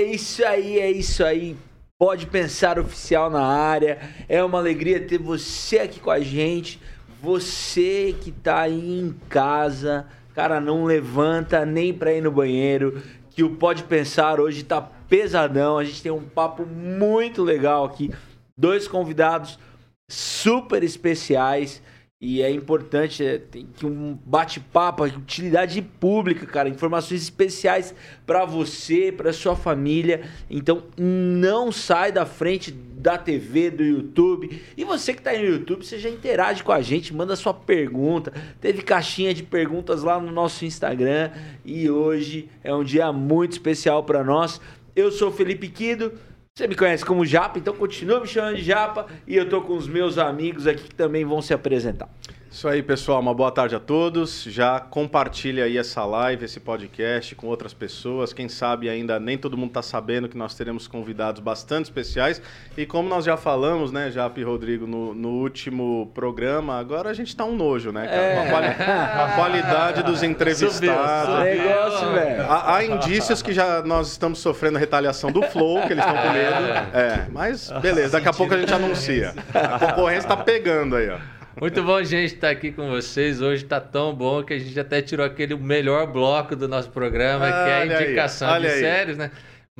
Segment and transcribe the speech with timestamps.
[0.00, 1.54] É isso aí, é isso aí.
[1.98, 3.98] Pode pensar oficial na área.
[4.30, 6.80] É uma alegria ter você aqui com a gente.
[7.20, 13.02] Você que tá aí em casa, cara, não levanta nem pra ir no banheiro.
[13.28, 15.76] Que o Pode Pensar hoje tá pesadão.
[15.76, 18.10] A gente tem um papo muito legal aqui.
[18.56, 19.58] Dois convidados
[20.08, 21.82] super especiais.
[22.22, 27.94] E é importante, é, tem que um bate-papo, utilidade pública, cara, informações especiais
[28.26, 30.28] para você, para sua família.
[30.50, 34.60] Então não sai da frente da TV, do YouTube.
[34.76, 37.54] E você que tá aí no YouTube, você já interage com a gente, manda sua
[37.54, 38.34] pergunta.
[38.60, 41.30] Teve caixinha de perguntas lá no nosso Instagram
[41.64, 44.60] e hoje é um dia muito especial para nós.
[44.94, 46.12] Eu sou Felipe Quido.
[46.60, 49.74] Você me conhece como Japa, então continua me chamando de Japa e eu tô com
[49.74, 52.06] os meus amigos aqui que também vão se apresentar.
[52.52, 53.20] Isso aí, pessoal.
[53.20, 54.42] Uma boa tarde a todos.
[54.42, 58.32] Já compartilha aí essa live, esse podcast com outras pessoas.
[58.32, 62.42] Quem sabe ainda nem todo mundo está sabendo que nós teremos convidados bastante especiais.
[62.76, 67.14] E como nós já falamos, né, Jap e Rodrigo, no, no último programa, agora a
[67.14, 68.20] gente está um nojo, né, cara?
[68.20, 68.38] É.
[68.42, 70.74] A, quali- a qualidade dos entrevistados.
[70.74, 70.92] Subiu.
[71.62, 72.42] Negócio, velho.
[72.50, 76.20] Há, há indícios que já nós estamos sofrendo a retaliação do Flow, que eles estão
[76.20, 76.96] com medo.
[76.98, 79.34] É, mas beleza, daqui a pouco a gente anuncia.
[79.54, 81.18] A concorrência está pegando aí, ó.
[81.58, 83.40] Muito bom, gente, estar aqui com vocês.
[83.42, 87.46] Hoje está tão bom que a gente até tirou aquele melhor bloco do nosso programa,
[87.46, 88.80] que é a aí, indicação olha de aí.
[88.80, 89.30] séries, né?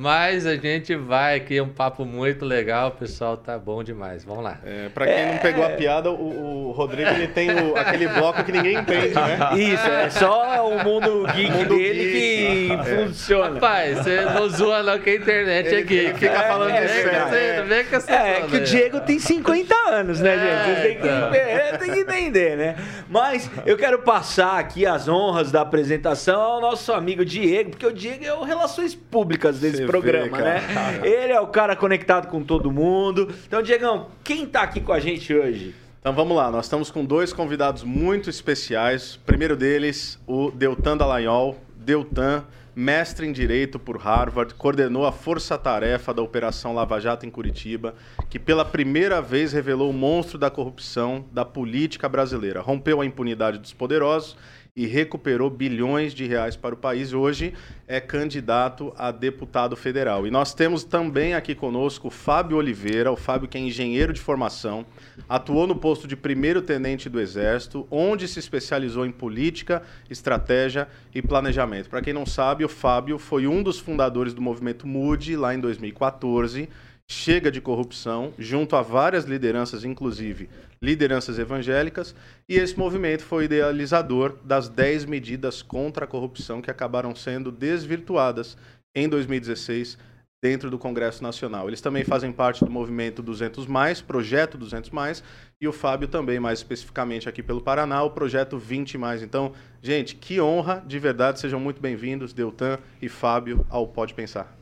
[0.01, 4.23] Mas a gente vai aqui, é um papo muito legal, o pessoal tá bom demais.
[4.25, 4.57] Vamos lá.
[4.65, 8.43] É, pra quem não pegou a piada, o, o Rodrigo ele tem o- aquele bloco
[8.43, 9.37] que ninguém entende, né?
[9.61, 12.77] Isso, é só o mundo geek Mundo dele geek.
[12.83, 13.53] que funciona.
[13.53, 16.05] Rapaz, você não zoa não que a internet Ele é geek.
[16.15, 17.09] fica- fica falando é, série.
[17.15, 18.63] essa- vem com essa É, que o aí.
[18.63, 20.81] Diego tem 50 anos, né, gente?
[20.99, 21.33] Que, então.
[21.35, 22.75] é, tem que entender, né?
[23.07, 27.93] Mas eu quero passar aqui as honras da apresentação ao nosso amigo Diego, porque o
[27.93, 30.61] Diego é o Relações Públicas desse Você programa, né?
[31.03, 33.33] Ele é o cara conectado com todo mundo.
[33.47, 35.75] Então, Diegão, quem tá aqui com a gente hoje?
[36.01, 39.15] Então vamos lá, nós estamos com dois convidados muito especiais.
[39.15, 41.57] O primeiro deles, o Deltan Dallagnol.
[41.75, 42.43] Deltan,
[42.75, 47.93] mestre em Direito por Harvard, coordenou a força-tarefa da Operação Lava Jato em Curitiba,
[48.29, 52.61] que pela primeira vez revelou o monstro da corrupção da política brasileira.
[52.61, 54.35] Rompeu a impunidade dos poderosos
[54.75, 57.11] e recuperou bilhões de reais para o país.
[57.11, 57.53] Hoje
[57.87, 60.25] é candidato a deputado federal.
[60.25, 64.21] E nós temos também aqui conosco o Fábio Oliveira, o Fábio que é engenheiro de
[64.21, 64.85] formação,
[65.27, 71.89] atuou no posto de primeiro-tenente do Exército, onde se especializou em política, estratégia e planejamento.
[71.89, 75.59] Para quem não sabe, o Fábio foi um dos fundadores do movimento MUDE lá em
[75.59, 76.69] 2014.
[77.07, 80.47] Chega de corrupção, junto a várias lideranças, inclusive
[80.81, 82.15] lideranças evangélicas,
[82.51, 88.57] e esse movimento foi idealizador das 10 medidas contra a corrupção que acabaram sendo desvirtuadas
[88.93, 89.97] em 2016
[90.43, 91.69] dentro do Congresso Nacional.
[91.69, 95.23] Eles também fazem parte do movimento 200 mais, projeto 200 mais,
[95.61, 99.23] e o Fábio também, mais especificamente aqui pelo Paraná, o projeto 20 mais.
[99.23, 104.60] Então, gente, que honra, de verdade, sejam muito bem-vindos, Deltan e Fábio, ao Pode Pensar.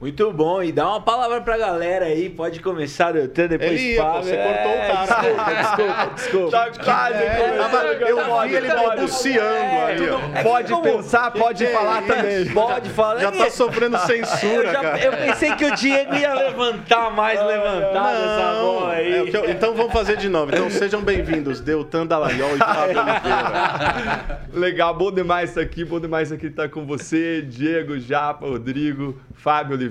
[0.00, 4.02] Muito bom, e dá uma palavra pra galera aí, pode começar, Deltan, depois Ele ia,
[4.02, 4.22] Fábio.
[4.22, 5.04] você cortou o cara.
[5.04, 6.50] Desculpa, desculpa, desculpa.
[6.50, 10.18] Tá quase É, eu tava- eu vi ele balbuciando ali, ó.
[10.38, 12.48] É Pode como- pensar, pode que falar é também.
[12.48, 13.20] Pode falar.
[13.20, 14.98] Já tá sofrendo Eu, censura, já- cara.
[15.04, 19.12] eu pensei que o Diego ia levantar mais levantado essa bola aí.
[19.12, 20.50] É, eu- então vamos fazer de novo.
[20.50, 24.40] Então sejam bem-vindos, Deltan Dallagnol e Fábio Oliveira.
[24.54, 29.74] Legal, bom demais estar aqui, bom demais aqui estar com você, Diego, Japa, Rodrigo, Fábio
[29.76, 29.89] Oliveira.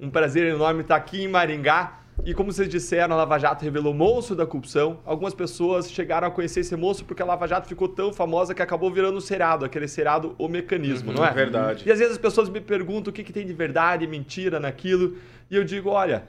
[0.00, 2.00] Um prazer enorme estar aqui em Maringá.
[2.24, 5.00] E como vocês disseram, a Lava Jato revelou o monstro da corrupção.
[5.04, 8.62] Algumas pessoas chegaram a conhecer esse monstro porque a Lava Jato ficou tão famosa que
[8.62, 11.32] acabou virando um seriado, aquele seriado O Mecanismo, não é?
[11.32, 11.82] verdade.
[11.86, 15.16] E às vezes as pessoas me perguntam o que, que tem de verdade, mentira naquilo.
[15.50, 16.24] E eu digo, olha,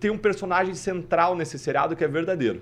[0.00, 2.60] tem um personagem central nesse seriado que é verdadeiro.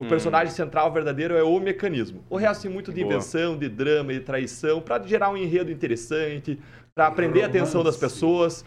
[0.00, 2.24] O personagem central verdadeiro é o mecanismo.
[2.28, 3.14] O resto tem muito de Boa.
[3.14, 6.58] invenção, de drama e traição, para gerar um enredo interessante,
[6.94, 8.64] para prender a atenção das pessoas.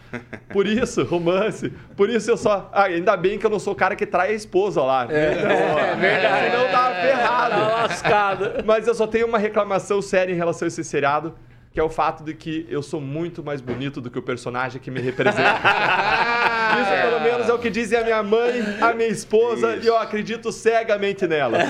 [0.52, 1.70] Por isso, romance.
[1.96, 2.68] Por isso eu só.
[2.72, 5.06] Ah, ainda bem que eu não sou o cara que trai a esposa lá.
[5.08, 6.50] É, verdade.
[6.50, 7.60] Senão Tá ferrado.
[7.60, 8.64] lascado.
[8.64, 11.34] Mas eu só tenho uma reclamação séria em relação a esse seriado,
[11.70, 14.80] que é o fato de que eu sou muito mais bonito do que o personagem
[14.80, 15.60] que me representa.
[16.80, 19.96] Isso, pelo menos, é o que dizem a minha mãe, a minha esposa, e eu
[19.96, 21.62] acredito cegamente nelas.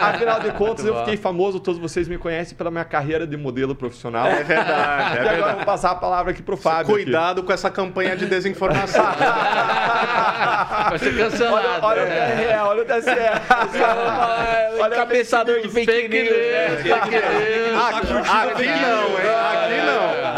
[0.00, 3.74] Afinal de contas, eu fiquei famoso, todos vocês me conhecem pela minha carreira de modelo
[3.74, 4.26] profissional.
[4.26, 5.56] É verdade, é e agora eu verdade.
[5.56, 6.94] vou passar a palavra aqui pro Fábio.
[6.94, 7.04] aqui.
[7.04, 9.04] Cuidado com essa campanha de desinformação.
[10.88, 11.66] Vai ser cancelado.
[11.82, 14.80] Olha, olha o TSE, olha o TSE.
[14.80, 16.30] Olha cabeçador de fake, news.
[16.30, 16.68] né?
[16.68, 17.24] news, fake news.
[17.82, 19.34] aqui, aqui não, hein?
[19.54, 20.33] Aqui não.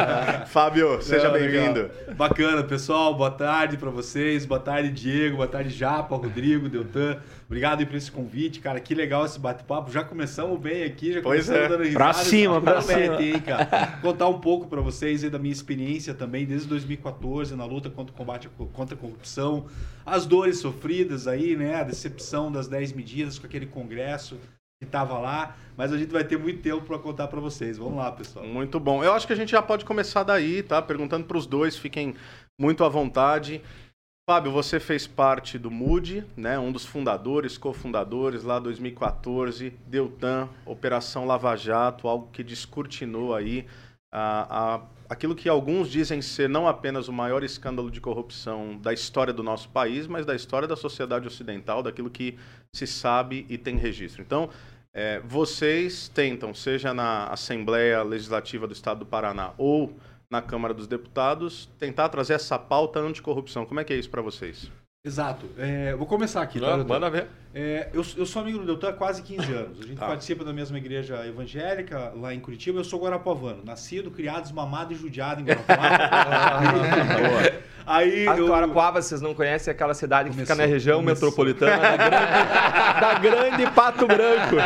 [0.56, 1.91] Fábio, seja bem-vindo.
[2.17, 3.14] Bacana, pessoal.
[3.14, 4.47] Boa tarde para vocês.
[4.47, 5.37] Boa tarde, Diego.
[5.37, 7.19] Boa tarde, Japa, Rodrigo, Deltan.
[7.44, 8.81] Obrigado aí por esse convite, cara.
[8.81, 9.93] Que legal esse bate-papo.
[9.93, 11.69] Já começamos bem aqui, já pois começamos é.
[11.69, 12.05] dando risada.
[12.05, 13.23] Pra cima, pra cima.
[13.23, 13.99] Hein, cara.
[14.00, 18.14] Contar um pouco para vocês aí da minha experiência também, desde 2014, na luta contra
[18.14, 19.67] o combate contra a corrupção.
[20.06, 21.75] As dores sofridas aí, né?
[21.75, 24.38] A decepção das 10 medidas com aquele congresso
[24.78, 27.78] que estava lá, mas a gente vai ter muito tempo para contar para vocês.
[27.78, 28.44] Vamos lá, pessoal.
[28.44, 29.02] Muito bom.
[29.02, 30.82] Eu acho que a gente já pode começar daí, tá?
[30.82, 32.14] Perguntando para os dois, fiquem
[32.61, 33.62] muito à vontade.
[34.28, 36.58] Fábio, você fez parte do MUD, né?
[36.58, 43.67] Um dos fundadores, cofundadores lá 2014, Deltan, Operação Lava Jato, algo que descortinou aí
[44.12, 48.93] a, a, aquilo que alguns dizem ser não apenas o maior escândalo de corrupção da
[48.93, 52.38] história do nosso país, mas da história da sociedade ocidental, daquilo que
[52.73, 54.23] se sabe e tem registro.
[54.23, 54.50] Então,
[54.93, 59.94] é, vocês tentam, seja na Assembleia Legislativa do Estado do Paraná ou
[60.31, 63.64] na Câmara dos Deputados, tentar trazer essa pauta anticorrupção.
[63.64, 64.70] Como é que é isso para vocês?
[65.06, 65.47] Exato.
[65.56, 66.58] É, vou começar aqui.
[66.58, 67.29] Tá, manda ver.
[67.55, 69.81] É, eu, eu, sou amigo do Deltan há quase 15 anos.
[69.81, 70.06] A gente tá.
[70.08, 72.81] participa da mesma igreja evangélica lá em Curitiba.
[72.81, 73.62] Eu sou guarapuavano.
[73.64, 75.87] Nascido, criado, esmamado e judiado em Guarapuava.
[77.87, 78.49] Aí a eu...
[78.49, 81.29] Guarapuava, vocês não conhecem, é aquela cidade que começou, fica na região começou.
[81.29, 84.56] metropolitana da grande, da grande, Pato Branco,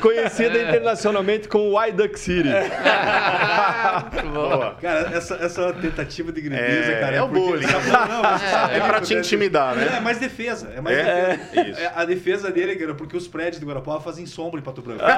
[0.00, 2.48] conhecida internacionalmente como White Duck City.
[4.32, 4.76] Boa.
[4.80, 7.16] Cara, essa, essa tentativa de grandeza, é, cara...
[7.16, 7.66] É, é o bullying.
[7.66, 9.96] Não, é, é pra te intimidar, né?
[9.96, 10.72] É mais defesa.
[10.76, 11.70] É mais é, defesa.
[11.70, 11.80] Isso.
[11.94, 15.02] a defesa dele, cara, porque os prédios de Guarapuava fazem sombra em Pato Branco.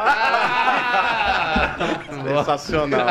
[2.26, 3.08] Sensacional.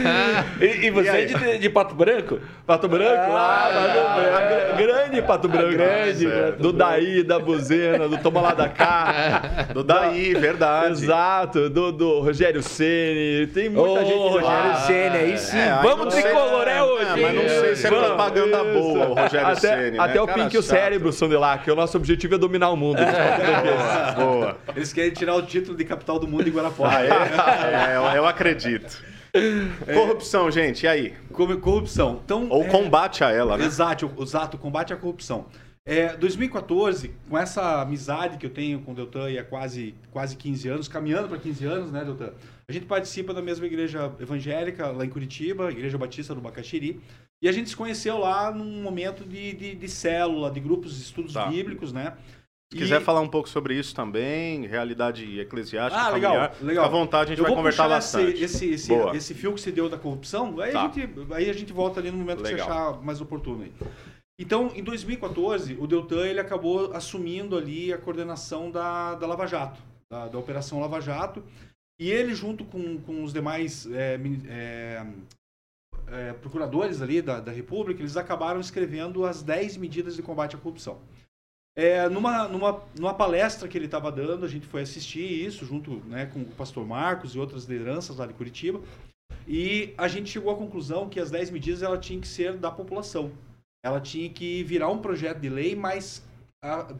[0.60, 2.40] e, e você e é de, de, Pato Branco?
[2.66, 3.32] Pato Branco?
[3.32, 5.72] Ah, ah, grande Pato Branco.
[5.72, 6.26] Grande.
[6.58, 9.68] do Daí, da Buzena, do Toma Lá da Cá.
[9.72, 11.04] Do Daí, verdade.
[11.04, 11.68] Exato.
[11.70, 13.46] Do, do Rogério Ceni.
[13.48, 15.58] Tem muita oh, gente Rogério Ceni, aí sim.
[15.58, 17.20] É, Vamos tricolor é hoje.
[17.20, 19.98] É, mas não sei se é propaganda boa o Rogério Ceni.
[19.98, 21.70] Até, até o Pink e o Cérebro, Sondelac.
[21.70, 22.98] O nosso objetivo é dominar o mundo.
[22.98, 24.58] boa, boa.
[24.76, 26.96] Eles querem tirar o título de capital do mundo em Guarapuava.
[26.96, 28.14] Ah, é?
[28.14, 29.02] é, eu acredito.
[29.32, 29.94] É.
[29.94, 31.14] Corrupção, gente, e aí?
[31.32, 32.20] Corrupção.
[32.22, 32.68] Então, Ou é...
[32.68, 33.64] combate a ela, né?
[33.64, 35.46] Exato, exato, combate à corrupção.
[35.84, 40.68] É, 2014, com essa amizade que eu tenho com o Deltan há quase, quase 15
[40.68, 42.32] anos, caminhando para 15 anos, né, Deltan?
[42.68, 47.00] A gente participa da mesma igreja evangélica lá em Curitiba, Igreja Batista do Bacaxiri,
[47.42, 51.02] e a gente se conheceu lá num momento de, de, de célula, de grupos de
[51.02, 51.46] estudos tá.
[51.46, 52.16] bíblicos, né?
[52.72, 56.84] Se quiser falar um pouco sobre isso também, realidade eclesiástica, ah, familiar, legal, legal.
[56.86, 58.42] à vontade, a gente eu vai conversar bastante.
[58.42, 60.80] Esse, esse, esse, esse, fio que se deu da corrupção, aí, tá.
[60.80, 62.56] a gente, aí a gente volta ali no momento legal.
[62.56, 63.64] que você achar mais oportuno.
[63.64, 63.72] Aí.
[64.38, 69.82] Então, em 2014, o Deltan ele acabou assumindo ali a coordenação da, da Lava Jato,
[70.10, 71.44] da, da Operação Lava Jato,
[72.00, 74.18] e ele, junto com, com os demais é,
[74.48, 75.06] é,
[76.12, 80.58] é, procuradores ali da, da República, eles acabaram escrevendo as 10 medidas de combate à
[80.58, 81.00] corrupção.
[81.74, 85.96] É, numa, numa, numa palestra que ele estava dando, a gente foi assistir isso junto
[86.04, 88.80] né, com o pastor Marcos e outras lideranças lá de Curitiba.
[89.48, 92.70] E a gente chegou à conclusão que as 10 medidas ela tinha que ser da
[92.70, 93.32] população.
[93.82, 96.22] Ela tinha que virar um projeto de lei, mas
[96.62, 96.94] a,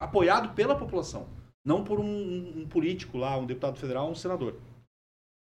[0.00, 1.28] apoiado pela população,
[1.64, 4.56] não por um, um, político lá, um deputado federal, um senador.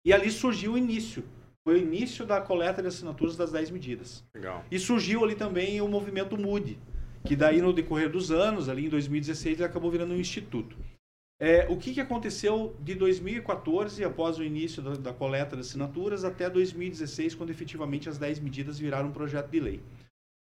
[0.05, 1.25] E ali surgiu o início.
[1.71, 4.25] Foi o início da coleta de assinaturas das 10 medidas.
[4.35, 4.65] Legal.
[4.69, 6.77] E surgiu ali também o movimento MUDE,
[7.25, 10.77] que daí no decorrer dos anos, ali em 2016, ele acabou virando um instituto.
[11.39, 16.25] É, o que, que aconteceu de 2014, após o início da, da, coleta de assinaturas,
[16.25, 19.81] até 2016, quando efetivamente as 10 medidas viraram um projeto de lei?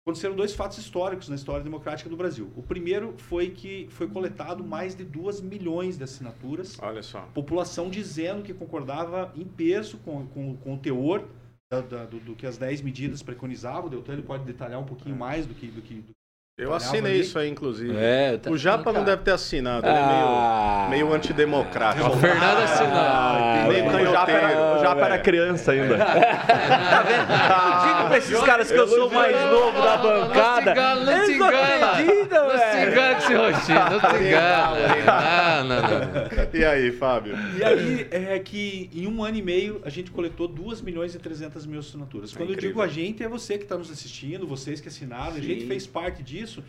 [0.04, 2.52] Aconteceram dois fatos históricos na história democrática do Brasil.
[2.56, 6.80] O primeiro foi que foi coletado mais de 2 milhões de assinaturas.
[6.82, 7.22] Olha só.
[7.36, 11.28] População dizendo que concordava em peso com, com, com o teor
[11.72, 13.86] da, da, do, do, que as 10 medidas preconizavam.
[13.86, 15.20] O Deltan ele pode detalhar um pouquinho é.
[15.20, 16.14] mais do que, do que, do
[16.58, 17.96] eu assinei isso aí, inclusive.
[17.98, 22.08] É, tá o Japa não deve ter assinado, ele ah, é meio, meio antidemocrático.
[22.08, 22.92] O Fernando assinou.
[22.94, 25.98] Ah, meio o, Japa era, o Japa era criança ainda.
[25.98, 27.88] tá vendo?
[27.88, 30.76] Diga pra esses caras que eu, eu sou o mais novo da bancada.
[30.76, 32.54] Não se engana, não se engana.
[32.54, 34.72] Não se engana com esse rostinho, não se engana.
[35.06, 36.60] Não, não, não.
[36.60, 37.34] E aí, Fábio?
[37.58, 41.20] E aí, é que em um ano e meio a gente coletou 2 milhões e
[41.20, 42.34] 300 mil assinaturas.
[42.34, 45.34] Quando é eu digo a gente, é você que está nos assistindo, vocês que assinaram,
[45.34, 45.40] Sim.
[45.40, 46.64] a gente fez parte disso isso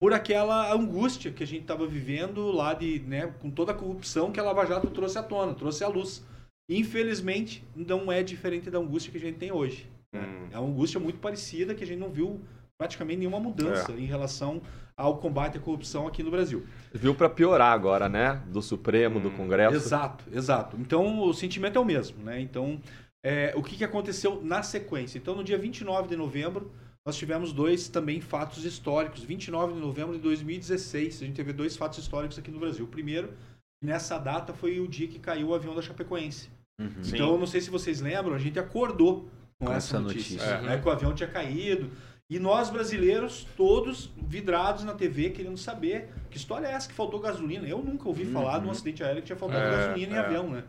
[0.00, 4.32] por aquela angústia que a gente estava vivendo lá de, né, com toda a corrupção
[4.32, 6.26] que a Lava Jato trouxe à tona, trouxe à luz.
[6.68, 9.88] Infelizmente, não é diferente da angústia que a gente tem hoje.
[10.12, 10.48] Hum.
[10.50, 12.40] É uma angústia muito parecida que a gente não viu
[12.76, 14.00] praticamente nenhuma mudança é.
[14.00, 14.60] em relação
[14.96, 16.66] ao combate à corrupção aqui no Brasil.
[16.92, 18.42] Viu para piorar agora, né?
[18.48, 19.22] Do Supremo, hum.
[19.22, 19.76] do Congresso.
[19.76, 20.76] Exato, exato.
[20.80, 22.40] Então o sentimento é o mesmo, né?
[22.40, 22.80] Então
[23.24, 25.16] é, o que, que aconteceu na sequência.
[25.16, 26.72] Então, no dia 29 de novembro,
[27.04, 29.22] nós tivemos dois também fatos históricos.
[29.24, 32.84] 29 de novembro de 2016, a gente teve dois fatos históricos aqui no Brasil.
[32.84, 33.34] O primeiro,
[33.82, 36.48] nessa data, foi o dia que caiu o avião da Chapecoense.
[36.80, 37.02] Uhum.
[37.04, 39.28] Então, não sei se vocês lembram, a gente acordou
[39.58, 40.62] com, com essa, essa notícia, notícia.
[40.62, 41.90] Né, que o avião tinha caído.
[42.30, 47.20] E nós brasileiros, todos vidrados na TV, querendo saber que história é essa que faltou
[47.20, 47.66] gasolina.
[47.66, 48.32] Eu nunca ouvi uhum.
[48.32, 50.20] falar de um acidente aéreo que tinha faltado é, gasolina em é.
[50.20, 50.64] avião, né?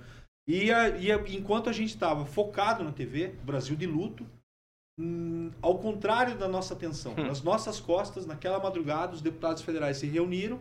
[0.48, 4.26] E, a, e a, enquanto a gente estava focado na TV, Brasil de luto,
[4.98, 7.28] hum, ao contrário da nossa atenção, hum.
[7.28, 10.60] nas nossas costas, naquela madrugada, os deputados federais se reuniram,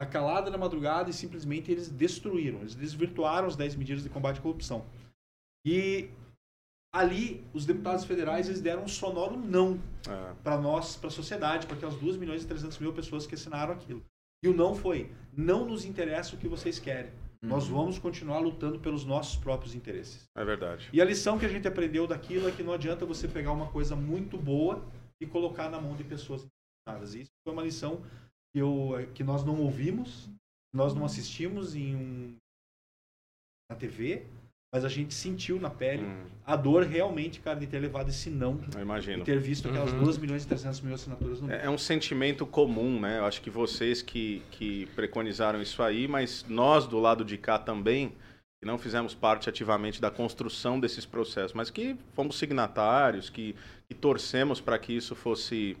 [0.00, 4.38] a calada na madrugada, e simplesmente eles destruíram, eles desvirtuaram as 10 medidas de combate
[4.38, 4.86] à corrupção.
[5.64, 6.08] E
[6.92, 10.34] ali, os deputados federais eles deram um sonoro não é.
[10.42, 13.74] para nós, para a sociedade, para aquelas 2 milhões e 300 mil pessoas que assinaram
[13.74, 14.02] aquilo.
[14.42, 17.12] E o não foi: não nos interessa o que vocês querem.
[17.42, 17.76] Nós uhum.
[17.76, 20.28] vamos continuar lutando pelos nossos próprios interesses.
[20.36, 20.90] É verdade.
[20.92, 23.70] E a lição que a gente aprendeu daquilo é que não adianta você pegar uma
[23.70, 24.86] coisa muito boa
[25.20, 27.14] e colocar na mão de pessoas interessadas.
[27.14, 28.02] Isso foi uma lição
[28.52, 30.28] que, eu, que nós não ouvimos,
[30.74, 32.36] nós não assistimos em um,
[33.70, 34.26] na TV,
[34.72, 36.26] mas a gente sentiu na pele hum.
[36.46, 38.60] a dor realmente, cara, de ter levado esse não.
[38.72, 39.22] Eu imagino.
[39.22, 40.04] E ter visto aquelas uhum.
[40.04, 43.18] 2 milhões e 300 mil assinaturas no é, é um sentimento comum, né?
[43.18, 47.58] Eu acho que vocês que, que preconizaram isso aí, mas nós do lado de cá
[47.58, 48.12] também,
[48.60, 53.56] que não fizemos parte ativamente da construção desses processos, mas que fomos signatários, que,
[53.88, 55.76] que torcemos para que isso fosse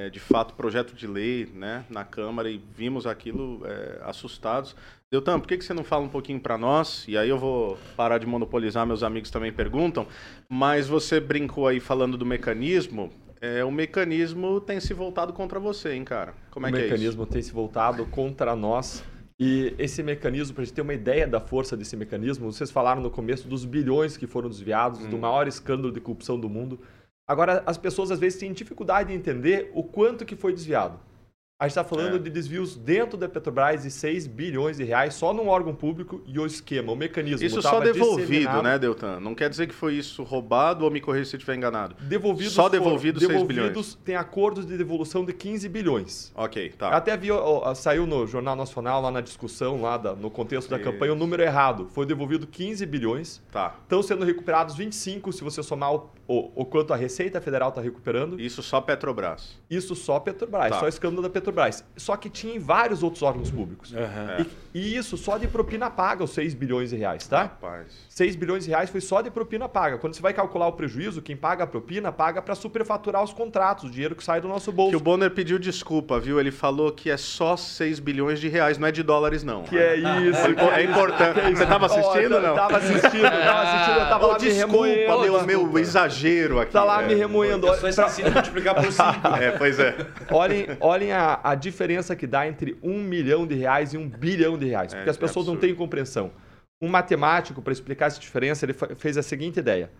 [0.00, 4.74] é, de fato projeto de lei né, na Câmara e vimos aquilo é, assustados.
[5.10, 7.04] Deltan, por que, que você não fala um pouquinho para nós?
[7.06, 10.06] E aí eu vou parar de monopolizar, meus amigos também perguntam.
[10.48, 13.12] Mas você brincou aí falando do mecanismo.
[13.40, 16.34] É, o mecanismo tem se voltado contra você, hein, cara?
[16.50, 16.88] Como é o que é isso?
[16.88, 19.04] O mecanismo tem se voltado contra nós.
[19.38, 23.02] E esse mecanismo, para a gente ter uma ideia da força desse mecanismo, vocês falaram
[23.02, 25.10] no começo dos bilhões que foram desviados, hum.
[25.10, 26.78] do maior escândalo de corrupção do mundo.
[27.30, 30.98] Agora, as pessoas às vezes têm dificuldade de entender o quanto que foi desviado.
[31.60, 32.18] A gente está falando é.
[32.18, 36.38] de desvios dentro da Petrobras de 6 bilhões de reais só num órgão público e
[36.40, 37.46] o esquema, o mecanismo.
[37.46, 39.20] Isso só devolvido, né, Deltan?
[39.20, 41.94] Não quer dizer que foi isso roubado ou me corrija se eu estiver enganado.
[42.00, 43.94] Devolvidos só devolvido 6 bilhões.
[44.02, 46.32] Tem acordos de devolução de 15 bilhões.
[46.34, 46.88] Ok, tá.
[46.88, 50.78] Até vi, ó, saiu no Jornal Nacional, lá na discussão, lá da, no contexto da
[50.78, 50.90] isso.
[50.90, 51.90] campanha, o número errado.
[51.92, 53.42] Foi devolvido 15 bilhões.
[53.52, 53.76] Tá.
[53.82, 57.80] Estão sendo recuperados 25, se você somar o, o, o quanto a Receita Federal está
[57.80, 58.40] recuperando.
[58.40, 59.58] Isso só Petrobras.
[59.68, 60.78] Isso só Petrobras, tá.
[60.78, 61.84] só escândalo da Petrobras.
[61.96, 63.90] Só que tinha em vários outros órgãos públicos.
[63.90, 64.46] Uhum.
[64.72, 67.42] E, e, isso só de propina paga, os 6 bilhões de reais, tá?
[67.42, 68.06] Rapaz.
[68.20, 69.96] 6 bilhões de reais foi só de propina paga.
[69.96, 73.84] Quando você vai calcular o prejuízo, quem paga a propina paga para superfaturar os contratos,
[73.84, 74.90] o dinheiro que sai do nosso bolso.
[74.90, 76.38] Que o Bonner pediu desculpa, viu?
[76.38, 79.62] Ele falou que é só 6 bilhões de reais, não é de dólares, não.
[79.62, 80.38] Que é isso.
[80.38, 81.40] É, é importante.
[81.40, 82.54] É você estava assistindo ou não?
[82.54, 85.46] Tava assistindo, tava assistindo, eu tava oh, lá desculpa, me remoendo.
[85.46, 86.72] meu, meu exagero aqui.
[86.72, 87.06] Tá lá é.
[87.06, 87.68] me remoendo.
[87.68, 89.02] Eu só esqueci de multiplicar por 5.
[89.40, 89.96] é, pois é.
[90.30, 94.58] Olhem, olhem a, a diferença que dá entre um milhão de reais e um bilhão
[94.58, 96.30] de reais, porque é, as pessoas é não têm compreensão.
[96.82, 99.90] Um matemático, para explicar essa diferença, ele fez a seguinte ideia.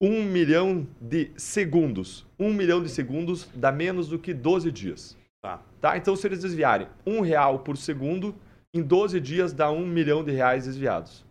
[0.00, 2.26] Um milhão de segundos.
[2.38, 5.16] Um milhão de segundos dá menos do que 12 dias.
[5.42, 5.62] Tá.
[5.80, 5.96] tá?
[5.96, 8.34] Então, se eles desviarem um real por segundo,
[8.74, 11.24] em 12 dias dá um milhão de reais desviados.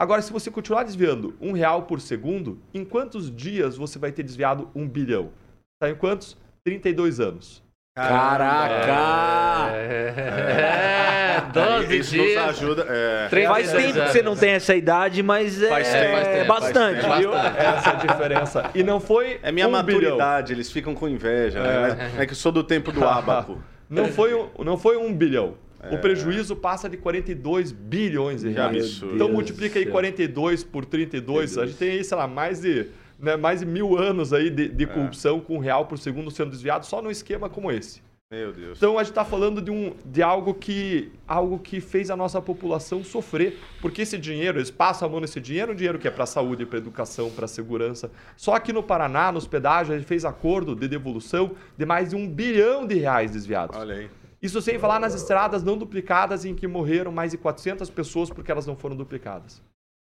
[0.00, 4.22] Agora, se você continuar desviando um real por segundo, em quantos dias você vai ter
[4.22, 5.32] desviado um bilhão?
[5.80, 6.36] Tá em quantos?
[6.64, 7.62] 32 anos.
[7.98, 9.72] Caraca!
[9.76, 12.26] É, 12 Isso dias.
[12.36, 12.86] nos ajuda.
[12.88, 13.28] É.
[13.46, 17.00] Faz tempo que você não tem essa idade, mas é, faz tempo, faz tempo, bastante,
[17.02, 17.30] faz viu?
[17.30, 17.58] Bastante.
[17.58, 18.70] Essa é a diferença.
[18.74, 19.40] E não foi.
[19.42, 20.56] É minha um maturidade, bilhão.
[20.58, 22.12] eles ficam com inveja, né?
[22.18, 23.58] É que eu sou do tempo do ábaco.
[23.90, 25.54] Não foi, um, não foi um bilhão.
[25.82, 25.94] É.
[25.94, 28.76] O prejuízo passa de 42 bilhões de reais.
[28.76, 29.14] Absurdo.
[29.14, 31.56] Então multiplica aí 42 por 32.
[31.56, 32.86] A gente tem aí, sei lá, mais de
[33.18, 35.40] né, mais de mil anos aí de, de corrupção é.
[35.40, 38.00] com um real por segundo sendo desviado só num esquema como esse.
[38.30, 38.76] Meu Deus.
[38.76, 42.42] Então a gente está falando de, um, de algo, que, algo que fez a nossa
[42.42, 43.58] população sofrer.
[43.80, 46.66] Porque esse dinheiro, eles passam a mão nesse dinheiro, um dinheiro que é para saúde,
[46.66, 48.10] para educação, para segurança.
[48.36, 52.16] Só aqui no Paraná, nos pedágios, a gente fez acordo de devolução de mais de
[52.16, 53.74] um bilhão de reais desviados.
[53.74, 54.10] Olha aí.
[54.42, 58.52] Isso sem falar nas estradas não duplicadas em que morreram mais de 400 pessoas porque
[58.52, 59.62] elas não foram duplicadas.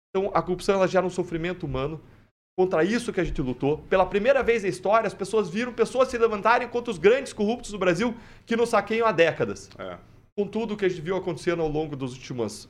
[0.10, 2.02] Então a corrupção ela gera um sofrimento humano
[2.58, 3.78] contra isso que a gente lutou.
[3.88, 7.70] Pela primeira vez na história, as pessoas viram pessoas se levantarem contra os grandes corruptos
[7.70, 8.16] do Brasil
[8.48, 9.70] que nos saqueiam há décadas.
[9.78, 9.98] É.
[10.36, 12.68] Com tudo o que a gente viu acontecendo ao longo dos últimos,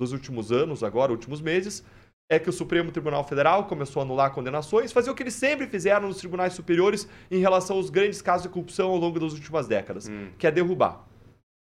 [0.00, 1.84] dos últimos anos, agora, últimos meses,
[2.30, 5.66] é que o Supremo Tribunal Federal começou a anular condenações, fazer o que eles sempre
[5.66, 9.68] fizeram nos tribunais superiores em relação aos grandes casos de corrupção ao longo das últimas
[9.68, 10.30] décadas, hum.
[10.38, 11.06] que é derrubar.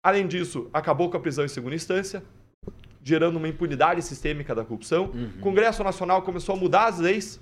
[0.04, 2.22] Além disso, acabou com a prisão em segunda instância,
[3.02, 5.06] gerando uma impunidade sistêmica da corrupção.
[5.06, 5.32] Uhum.
[5.38, 7.40] O Congresso Nacional começou a mudar as leis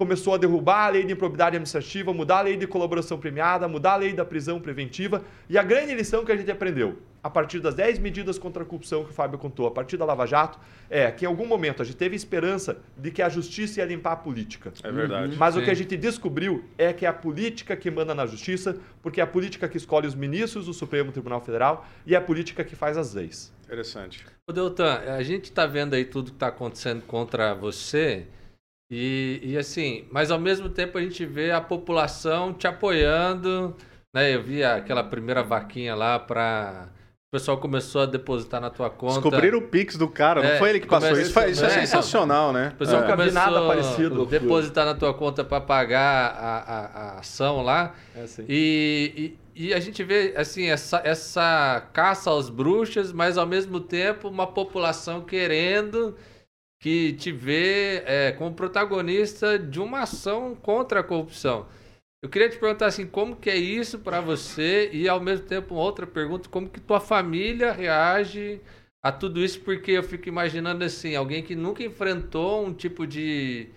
[0.00, 3.92] começou a derrubar a lei de improbidade administrativa, mudar a lei de colaboração premiada, mudar
[3.92, 5.22] a lei da prisão preventiva.
[5.46, 8.66] E a grande lição que a gente aprendeu, a partir das 10 medidas contra a
[8.66, 11.82] corrupção que o Fábio contou, a partir da Lava Jato, é que em algum momento
[11.82, 14.72] a gente teve esperança de que a justiça ia limpar a política.
[14.82, 15.36] É verdade.
[15.36, 15.60] Mas Sim.
[15.60, 19.20] o que a gente descobriu é que é a política que manda na justiça, porque
[19.20, 22.64] é a política que escolhe os ministros do Supremo Tribunal Federal e é a política
[22.64, 23.52] que faz as leis.
[23.66, 24.24] Interessante.
[24.48, 28.26] Ô, Deltan, a gente tá vendo aí tudo que tá acontecendo contra você.
[28.90, 33.76] E, e assim, mas ao mesmo tempo a gente vê a população te apoiando.
[34.12, 34.34] Né?
[34.34, 36.88] Eu vi aquela primeira vaquinha lá para
[37.28, 39.20] O pessoal começou a depositar na tua conta.
[39.20, 41.32] Descobriram o Pix do cara, não É, foi ele que passou isso.
[41.32, 41.80] Foi- Isso é, é, então.
[41.86, 42.72] sensacional, né?
[42.74, 43.08] O pessoal É.
[43.08, 44.26] Nunca vi nada parecido.
[44.26, 47.94] depositar na tua conta para pagar a, a, a ação lá.
[48.16, 48.44] É assim.
[48.48, 53.78] E, e, e a gente vê assim essa, essa caça aos bruxas, mas ao mesmo
[53.78, 56.16] tempo uma população querendo
[56.80, 61.68] que te vê é, como protagonista de uma ação contra a corrupção.
[62.22, 65.74] Eu queria te perguntar assim, como que é isso para você e ao mesmo tempo
[65.74, 68.60] uma outra pergunta, como que tua família reage
[69.02, 69.60] a tudo isso?
[69.60, 73.68] Porque eu fico imaginando assim, alguém que nunca enfrentou um tipo de,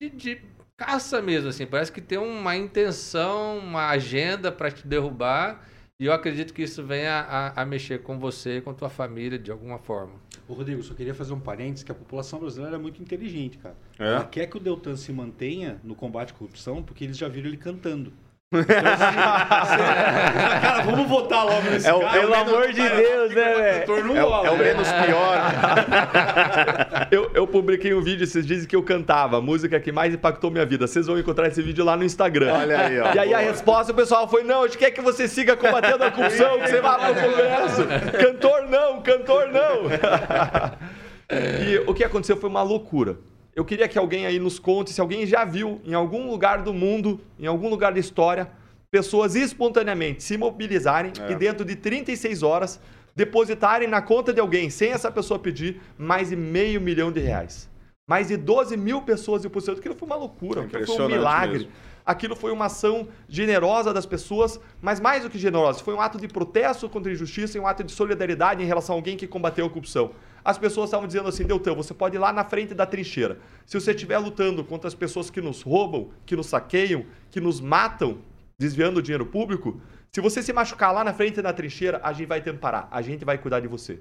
[0.00, 0.42] de, de
[0.76, 5.68] caça mesmo, assim, parece que tem uma intenção, uma agenda para te derrubar.
[6.00, 9.50] E eu acredito que isso venha a, a mexer com você com tua família de
[9.50, 10.21] alguma forma.
[10.48, 13.76] Ô, Rodrigo, só queria fazer um parênteses que a população brasileira é muito inteligente, cara.
[13.98, 14.08] É?
[14.08, 17.48] Ela quer que o Deltan se mantenha no combate à corrupção porque eles já viram
[17.48, 18.12] ele cantando.
[18.52, 22.20] Então, assim, cara, vamos votar logo nesse É o- cara.
[22.20, 24.16] Pelo amor de Deus, né, velho?
[24.16, 25.38] É, o- é o menos pior.
[27.10, 30.50] Eu, eu publiquei um vídeo esses dias que eu cantava, a música que mais impactou
[30.50, 30.86] minha vida.
[30.86, 32.52] Vocês vão encontrar esse vídeo lá no Instagram.
[32.54, 33.12] Olha aí, ó.
[33.14, 36.02] E aí a resposta, o pessoal foi: não, a gente quer que você siga combatendo
[36.04, 37.86] a corrupção, que você vá pro Congresso.
[38.18, 39.90] Cantor não, cantor não.
[41.66, 43.16] e o que aconteceu foi uma loucura.
[43.54, 46.72] Eu queria que alguém aí nos conte se alguém já viu em algum lugar do
[46.72, 48.50] mundo, em algum lugar da história,
[48.90, 51.32] pessoas espontaneamente se mobilizarem É.
[51.32, 52.80] e dentro de 36 horas
[53.14, 57.68] depositarem na conta de alguém, sem essa pessoa pedir, mais de meio milhão de reais.
[58.08, 59.78] Mais de 12 mil pessoas depositando.
[59.78, 61.58] Aquilo foi uma loucura, aquilo foi um milagre.
[61.58, 61.72] mesmo.
[62.04, 66.18] Aquilo foi uma ação generosa das pessoas, mas mais do que generosa, foi um ato
[66.18, 69.26] de protesto contra a injustiça e um ato de solidariedade em relação a alguém que
[69.26, 70.10] combateu a corrupção.
[70.44, 73.38] As pessoas estavam dizendo assim, Deltan, você pode ir lá na frente da trincheira.
[73.66, 77.60] Se você estiver lutando contra as pessoas que nos roubam, que nos saqueiam, que nos
[77.60, 78.18] matam,
[78.58, 82.28] desviando o dinheiro público, se você se machucar lá na frente da trincheira, a gente
[82.28, 84.00] vai tentar parar, a gente vai cuidar de você.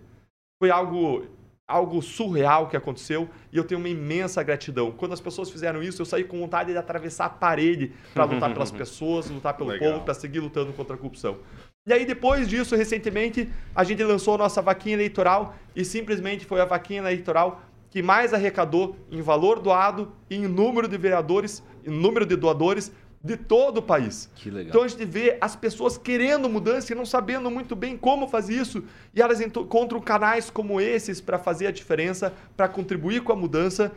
[0.62, 1.26] Foi algo
[1.72, 4.92] algo surreal que aconteceu e eu tenho uma imensa gratidão.
[4.92, 8.52] Quando as pessoas fizeram isso, eu saí com vontade de atravessar a parede para lutar
[8.52, 9.94] pelas pessoas, lutar pelo Legal.
[9.94, 11.40] povo, para seguir lutando contra a corrupção.
[11.88, 16.62] E aí depois disso, recentemente, a gente lançou a nossa vaquinha eleitoral e simplesmente foi
[16.62, 21.90] a vaquinha eleitoral que mais arrecadou em valor doado e em número de vereadores, em
[21.90, 22.92] número de doadores
[23.24, 24.30] de todo o país.
[24.36, 24.70] Que legal.
[24.70, 28.56] Então a gente vê as pessoas querendo mudança e não sabendo muito bem como fazer
[28.56, 28.84] isso.
[29.14, 33.92] E elas encontram canais como esses para fazer a diferença, para contribuir com a mudança.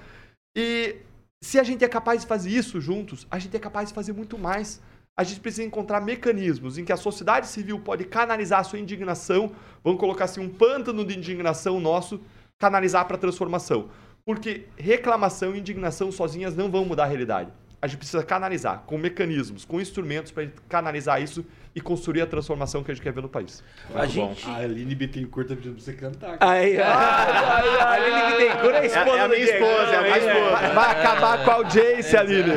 [0.56, 0.96] E
[1.42, 4.14] se a gente é capaz de fazer isso juntos, a gente é capaz de fazer
[4.14, 4.80] muito mais.
[5.16, 9.52] A gente precisa encontrar mecanismos em que a sociedade civil pode canalizar a sua indignação,
[9.82, 12.20] vamos colocar assim, um pântano de indignação nosso,
[12.58, 13.90] canalizar para a transformação.
[14.24, 17.52] Porque reclamação e indignação sozinhas não vão mudar a realidade.
[17.80, 21.44] A gente precisa canalizar com mecanismos, com instrumentos para canalizar isso
[21.76, 23.62] e construir a transformação que a gente quer ver no país.
[23.94, 24.48] A gente.
[24.48, 26.36] A Aline Bittencourt tá pedindo pra você cantar.
[26.38, 29.64] Aí, a Aline Bittencourt é a esposa É a do minha Diego.
[29.64, 30.74] esposa, é a minha Aí, esposa.
[30.74, 32.52] Vai, acabar com a audiência, Aline.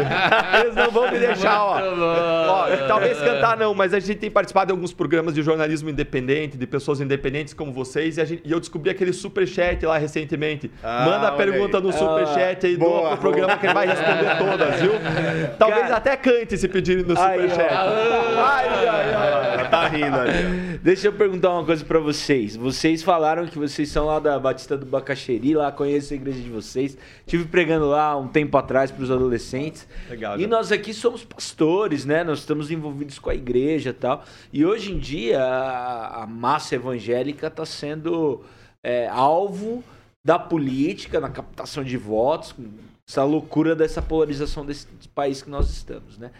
[0.61, 1.77] Eles não vão me deixar, ó.
[1.79, 6.55] Ó, talvez cantar não, mas a gente tem participado de alguns programas de jornalismo independente,
[6.57, 10.71] de pessoas independentes como vocês, e, a gente- e eu descobri aquele superchat lá recentemente.
[10.83, 11.83] Ah, Manda a pergunta aí.
[11.83, 13.09] no superchat aí, doa boa.
[13.11, 14.91] pro programa que ele vai responder todas, viu?
[15.57, 15.95] Talvez Cara.
[15.97, 17.73] até cante se pedirem no Aí, superchat.
[17.73, 19.06] Ai, ai, ai.
[19.07, 20.77] Ela tá rindo ali.
[20.79, 22.55] Deixa eu perguntar uma coisa pra vocês.
[22.55, 26.49] Vocês falaram que vocês são lá da Batista do Bacaxeri, lá conheço a igreja de
[26.49, 26.97] vocês.
[27.25, 29.87] Tive pregando lá um tempo atrás pros adolescentes.
[30.09, 30.47] Legal, E já.
[30.47, 32.23] nós aqui somos pastores, né?
[32.23, 34.23] Nós estamos envolvidos com a igreja e tal.
[34.51, 38.41] E hoje em dia a, massa evangélica está sendo
[38.83, 39.83] é, alvo
[40.23, 42.53] da política, na captação de votos,
[43.07, 46.31] essa loucura dessa polarização desse país que nós estamos, né?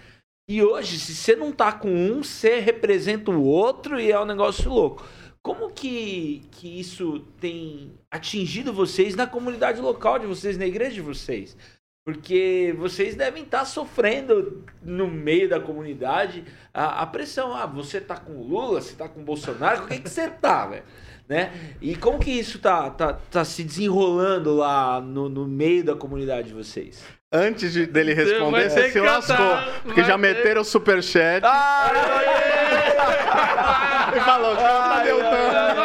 [0.50, 4.24] E hoje, se você não tá com um, você representa o outro e é um
[4.24, 5.06] negócio louco.
[5.42, 11.02] Como que, que isso tem atingido vocês na comunidade local de vocês, na igreja de
[11.02, 11.58] vocês?
[12.06, 17.54] Porque vocês devem estar sofrendo no meio da comunidade a, a pressão.
[17.54, 20.84] Ah, você tá com Lula, você tá com Bolsonaro, com quem que você tá, velho?
[21.28, 21.76] Né?
[21.82, 26.48] E como que isso tá, tá, tá se desenrolando lá no, no meio da comunidade
[26.48, 27.17] de vocês?
[27.32, 29.58] Antes de, dele responder, você se lascou.
[29.84, 31.46] Porque já meteram o superchat.
[31.46, 31.92] Ah,
[34.16, 35.76] e falou, canta Deltan.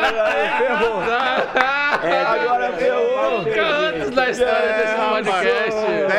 [0.58, 1.02] Ferrou.
[2.04, 3.42] É, agora ferrou.
[3.44, 5.61] Nunca antes da história desse podcast.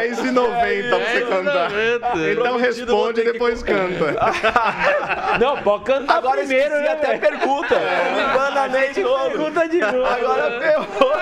[0.10, 1.72] 10,90 pra você cantar.
[2.32, 4.16] Então responde e depois canta.
[5.40, 6.88] Não, pode cantar Agora primeiro, né?
[6.90, 7.76] até pergunta.
[7.76, 9.30] Me manda meio de novo.
[9.30, 10.06] Pergunta de novo.
[10.06, 11.14] Agora ferrou.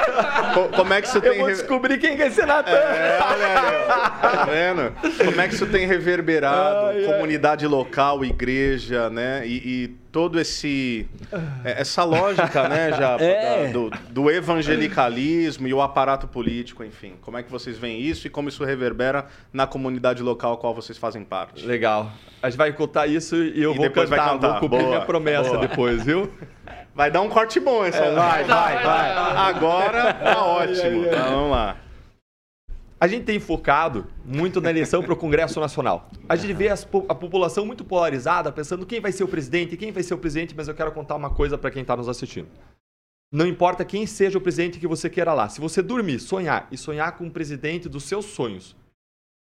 [0.53, 1.37] Co- Como é que isso Eu tem...
[1.39, 2.71] vou re- descobrir quem que é esse Natan.
[2.71, 3.87] É, olha aí,
[4.21, 4.93] tá vendo?
[5.25, 6.87] Como é que isso tem reverberado?
[6.87, 7.13] Ai, ai.
[7.13, 9.43] comunidade local, igreja, né?
[9.45, 11.07] E, e todo esse
[11.63, 13.67] é, essa lógica, né, já É.
[13.69, 17.13] do, do evangelicalismo e o aparato político, enfim.
[17.21, 20.73] Como é que vocês veem isso e como isso reverbera na comunidade local a qual
[20.73, 21.65] vocês fazem parte?
[21.65, 22.11] Legal.
[22.41, 24.31] A gente vai contar isso e eu E vou depois vai cantar.
[24.33, 24.47] cantar.
[24.51, 25.67] Vou cumprir Boa, minha promessa boa.
[25.67, 26.31] depois, viu?
[26.93, 28.03] Vai dar um corte bom essa.
[28.03, 29.11] É, vai, vai, vai.
[29.11, 31.05] Agora tá ótimo.
[31.05, 31.77] Tá, vamos lá.
[33.01, 36.07] A gente tem focado muito na eleição para o Congresso Nacional.
[36.29, 39.91] A gente vê as a população muito polarizada, pensando quem vai ser o presidente, quem
[39.91, 42.47] vai ser o presidente, mas eu quero contar uma coisa para quem está nos assistindo.
[43.33, 45.49] Não importa quem seja o presidente que você queira lá.
[45.49, 48.75] Se você dormir, sonhar e sonhar com o presidente dos seus sonhos,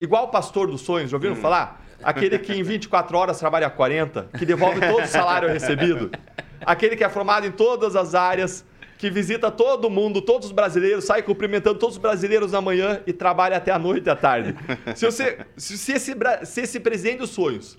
[0.02, 1.82] igual o pastor dos sonhos, já ouviram falar?
[2.04, 6.12] Aquele que em 24 horas trabalha 40, que devolve todo o salário recebido,
[6.60, 8.66] aquele que é formado em todas as áreas,
[8.98, 13.14] que visita todo mundo, todos os brasileiros, sai cumprimentando todos os brasileiros na manhã e
[13.14, 14.56] trabalha até a noite e à tarde.
[14.96, 17.78] Se, você, se, se esse, se esse presidente dos sonhos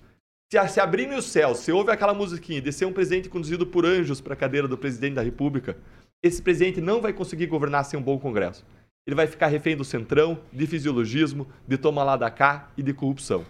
[0.52, 4.20] se, se abrirem os céus, se ouve aquela musiquinha, descer um presidente conduzido por anjos
[4.20, 5.76] para a cadeira do presidente da República,
[6.22, 8.64] esse presidente não vai conseguir governar sem um bom Congresso.
[9.06, 12.92] Ele vai ficar refém do centrão, de fisiologismo, de toma lá da cá e de
[12.92, 13.44] corrupção.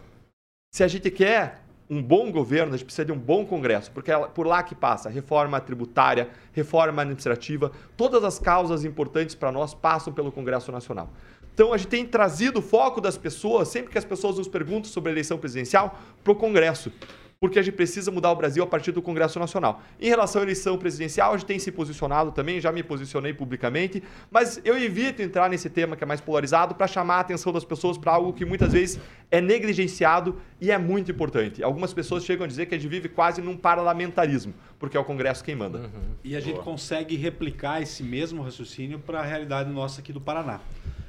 [0.72, 4.10] Se a gente quer um bom governo, a gente precisa de um bom Congresso, porque
[4.10, 9.72] é por lá que passa reforma tributária, reforma administrativa, todas as causas importantes para nós
[9.72, 11.10] passam pelo Congresso Nacional.
[11.54, 14.90] Então a gente tem trazido o foco das pessoas, sempre que as pessoas nos perguntam
[14.90, 16.92] sobre a eleição presidencial, para o Congresso.
[17.38, 19.82] Porque a gente precisa mudar o Brasil a partir do Congresso Nacional.
[20.00, 24.02] Em relação à eleição presidencial, a gente tem se posicionado também, já me posicionei publicamente,
[24.30, 27.64] mas eu evito entrar nesse tema que é mais polarizado para chamar a atenção das
[27.64, 28.98] pessoas para algo que muitas vezes
[29.30, 31.62] é negligenciado e é muito importante.
[31.62, 35.04] Algumas pessoas chegam a dizer que a gente vive quase num parlamentarismo, porque é o
[35.04, 35.90] Congresso quem manda.
[36.24, 40.60] E a gente consegue replicar esse mesmo raciocínio para a realidade nossa aqui do Paraná.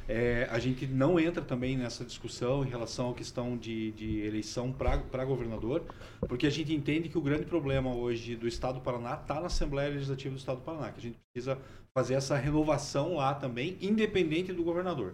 [0.08, 4.72] É, a gente não entra também nessa discussão em relação à questão de, de eleição
[4.72, 5.84] para governador,
[6.30, 9.48] porque a gente entende que o grande problema hoje do Estado do Paraná está na
[9.48, 11.58] Assembleia Legislativa do Estado do Paraná, que a gente precisa
[11.94, 15.14] fazer essa renovação lá também, independente do governador.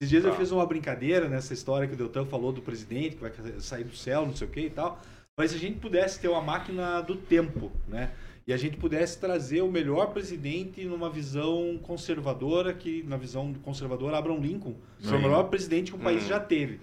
[0.00, 3.22] Esses dias eu fiz uma brincadeira nessa história que o Deltan falou do presidente, que
[3.22, 5.00] vai sair do céu, não sei o que e tal.
[5.38, 8.10] Mas se a gente pudesse ter uma máquina do tempo, né?
[8.46, 14.18] E a gente pudesse trazer o melhor presidente numa visão conservadora, que na visão conservadora,
[14.18, 16.74] Abraham Lincoln foi o melhor presidente que o país já teve.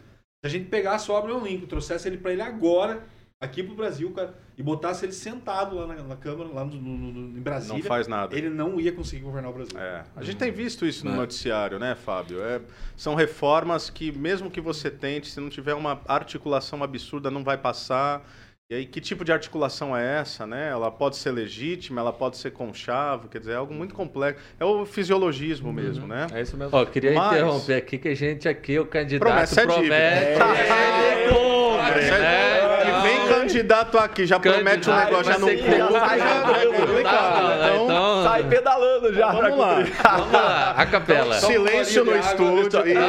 [0.41, 3.03] Se a gente pegasse o Abraham Lincoln, trouxesse ele para ele agora,
[3.41, 6.97] aqui pro Brasil, cara, e botasse ele sentado lá na, na Câmara, lá no, no-
[7.11, 8.37] no- em Brasília, Não faz nada.
[8.37, 9.77] ele não ia conseguir governar o Brasil.
[9.77, 12.41] É, a gente tem visto isso no noticiário, né, Fábio?
[12.41, 12.61] É,
[12.95, 17.57] são reformas que, mesmo que você tente, se não tiver uma articulação absurda, não vai
[17.57, 18.25] passar.
[18.71, 20.69] E aí, que tipo de articulação é essa, né?
[20.69, 24.43] Ela pode ser legítima, ela pode ser conchavo, quer dizer, é algo muito complexo.
[24.59, 26.27] É o fisiologismo mesmo, né?
[26.31, 26.77] É isso mesmo.
[26.77, 29.81] Ó, queria Mas- interromper aqui que a gente aqui, o candidato Promessa é promete.
[29.81, 29.95] dívida.
[29.95, 32.68] É, ele cumpre, É, né?
[32.79, 37.39] Que vem candidato aqui, já promete um negócio, já não cumpre, já é complicado.
[37.59, 39.27] Então, então, Sai pedalando já.
[39.27, 39.75] vamos pra lá.
[39.75, 39.95] cumprir.
[40.03, 41.35] vamos lá, a capela.
[41.39, 42.87] Silêncio no estúdio.
[42.87, 43.01] e- Dá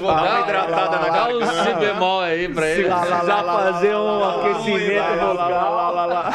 [0.00, 2.84] uma hidratada na Dá um si bemol aí pra ele.
[2.88, 6.32] Precisar fazer um aquecimento vocal.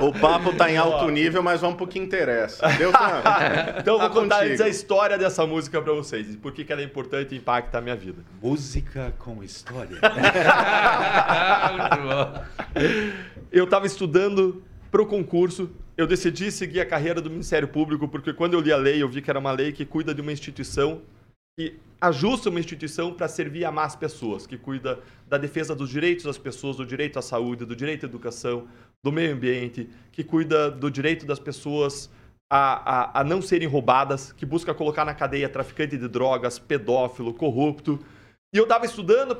[0.00, 2.66] O papo tá em alto nível, mas vamos pro que interessa.
[2.78, 2.90] Deu?
[3.78, 6.72] Então eu Tá vou contar a história dessa música pra vocês e por que que
[6.72, 8.22] ela é importante e impacta a minha vida.
[8.42, 9.98] Música com história.
[13.50, 18.32] Eu estava estudando para o concurso, eu decidi seguir a carreira do Ministério Público porque
[18.32, 20.32] quando eu li a lei, eu vi que era uma lei que cuida de uma
[20.32, 21.02] instituição
[21.58, 26.24] que ajusta uma instituição para servir a más pessoas, que cuida da defesa dos direitos
[26.24, 28.66] das pessoas, do direito à saúde, do direito à educação,
[29.04, 32.10] do meio ambiente, que cuida do direito das pessoas
[32.50, 37.32] a, a, a não serem roubadas, que busca colocar na cadeia traficante de drogas, pedófilo,
[37.34, 37.98] corrupto.
[38.54, 39.34] E eu estava estudando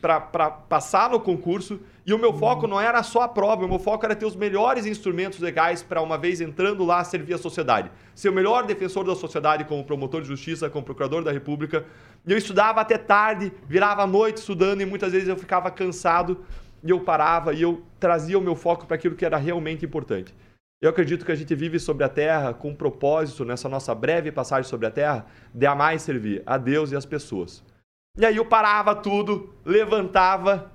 [0.00, 3.80] para passar no concurso e o meu foco não era só a prova, o meu
[3.80, 7.90] foco era ter os melhores instrumentos legais para, uma vez entrando lá, servir a sociedade.
[8.14, 11.84] Ser o melhor defensor da sociedade como promotor de justiça, como procurador da República.
[12.24, 16.44] E eu estudava até tarde, virava a noite estudando e muitas vezes eu ficava cansado
[16.84, 20.32] e eu parava e eu trazia o meu foco para aquilo que era realmente importante.
[20.80, 24.30] Eu acredito que a gente vive sobre a Terra com um propósito, nessa nossa breve
[24.30, 27.73] passagem sobre a Terra, de amar e servir a Deus e as pessoas.
[28.16, 30.70] E aí eu parava tudo, levantava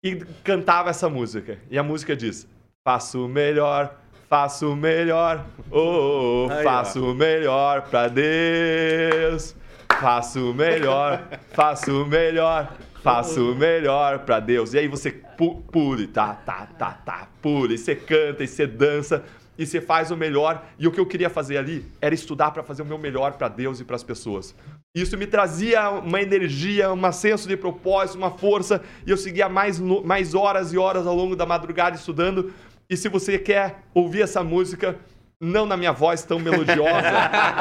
[0.00, 0.14] e
[0.44, 1.58] cantava essa música.
[1.68, 2.46] E a música diz:
[2.84, 3.96] Faço o melhor,
[4.28, 9.56] faço o melhor, oh, oh, oh faço o melhor pra Deus.
[10.00, 14.72] Faço o melhor, faço o melhor, faço o melhor pra Deus.
[14.72, 19.24] E aí você pule, tá, tá, tá, tá, pule, e você canta, e você dança,
[19.58, 20.64] e você faz o melhor.
[20.78, 23.48] E o que eu queria fazer ali era estudar para fazer o meu melhor para
[23.48, 24.54] Deus e para as pessoas.
[24.94, 29.80] Isso me trazia uma energia, um senso de propósito, uma força, e eu seguia mais,
[29.80, 32.52] mais horas e horas ao longo da madrugada estudando.
[32.88, 34.96] E se você quer ouvir essa música,
[35.40, 37.12] não na minha voz tão melodiosa,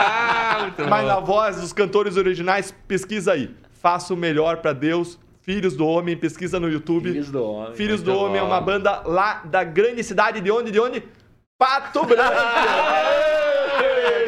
[0.89, 3.53] mas na voz dos cantores originais, pesquisa aí.
[3.81, 5.19] Faça o melhor para Deus.
[5.41, 7.09] Filhos do Homem, pesquisa no YouTube.
[7.09, 7.75] Filhos do Homem.
[7.75, 10.71] Filhos do Homem é uma banda lá da grande cidade de onde?
[10.71, 11.01] De onde?
[11.57, 12.33] Pato Branco!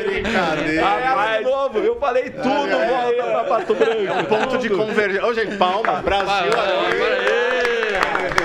[0.04, 0.82] Brincadeira.
[0.82, 4.02] É, de novo, eu falei tudo, volta pra Pato Branco.
[4.02, 5.28] É um ponto de convergência.
[5.28, 6.52] Ô, gente, palma, Brasil.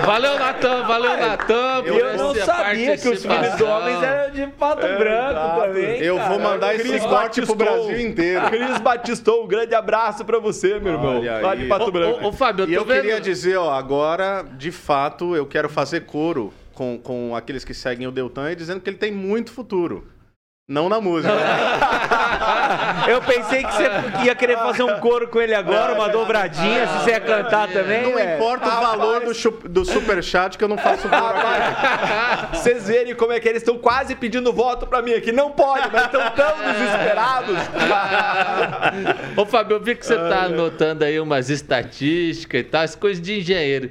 [0.05, 1.83] Valeu, Natan, valeu, Natan.
[1.87, 5.61] Eu, eu não sabia que os filhos homens eram de Pato é, Branco exato.
[5.63, 6.03] também.
[6.03, 6.29] Eu cara.
[6.29, 8.47] vou mandar esse corte pro Brasil inteiro.
[8.49, 11.23] Cris Batistou, um grande abraço pra você, meu irmão.
[11.23, 12.23] De Pato Branco.
[12.23, 13.01] Ô, ô, Fábio, eu, e eu vendo...
[13.01, 18.07] queria dizer, ó, agora, de fato, eu quero fazer coro com, com aqueles que seguem
[18.07, 20.09] o Deltan e dizendo que ele tem muito futuro.
[20.67, 21.31] Não na música.
[23.07, 23.87] eu pensei que você
[24.25, 28.03] ia querer fazer um coro com ele agora, uma dobradinha, se você ia cantar também.
[28.03, 28.37] Não é.
[28.37, 33.41] importa o valor do, do superchat que eu não faço Rapaz, Vocês verem como é
[33.41, 35.33] que eles estão quase pedindo voto pra mim aqui.
[35.33, 37.57] Não pode, mas estão tão desesperados.
[39.37, 43.23] Ô, Fábio, eu vi que você tá anotando aí umas estatísticas e tal, as coisas
[43.23, 43.91] de engenheiro.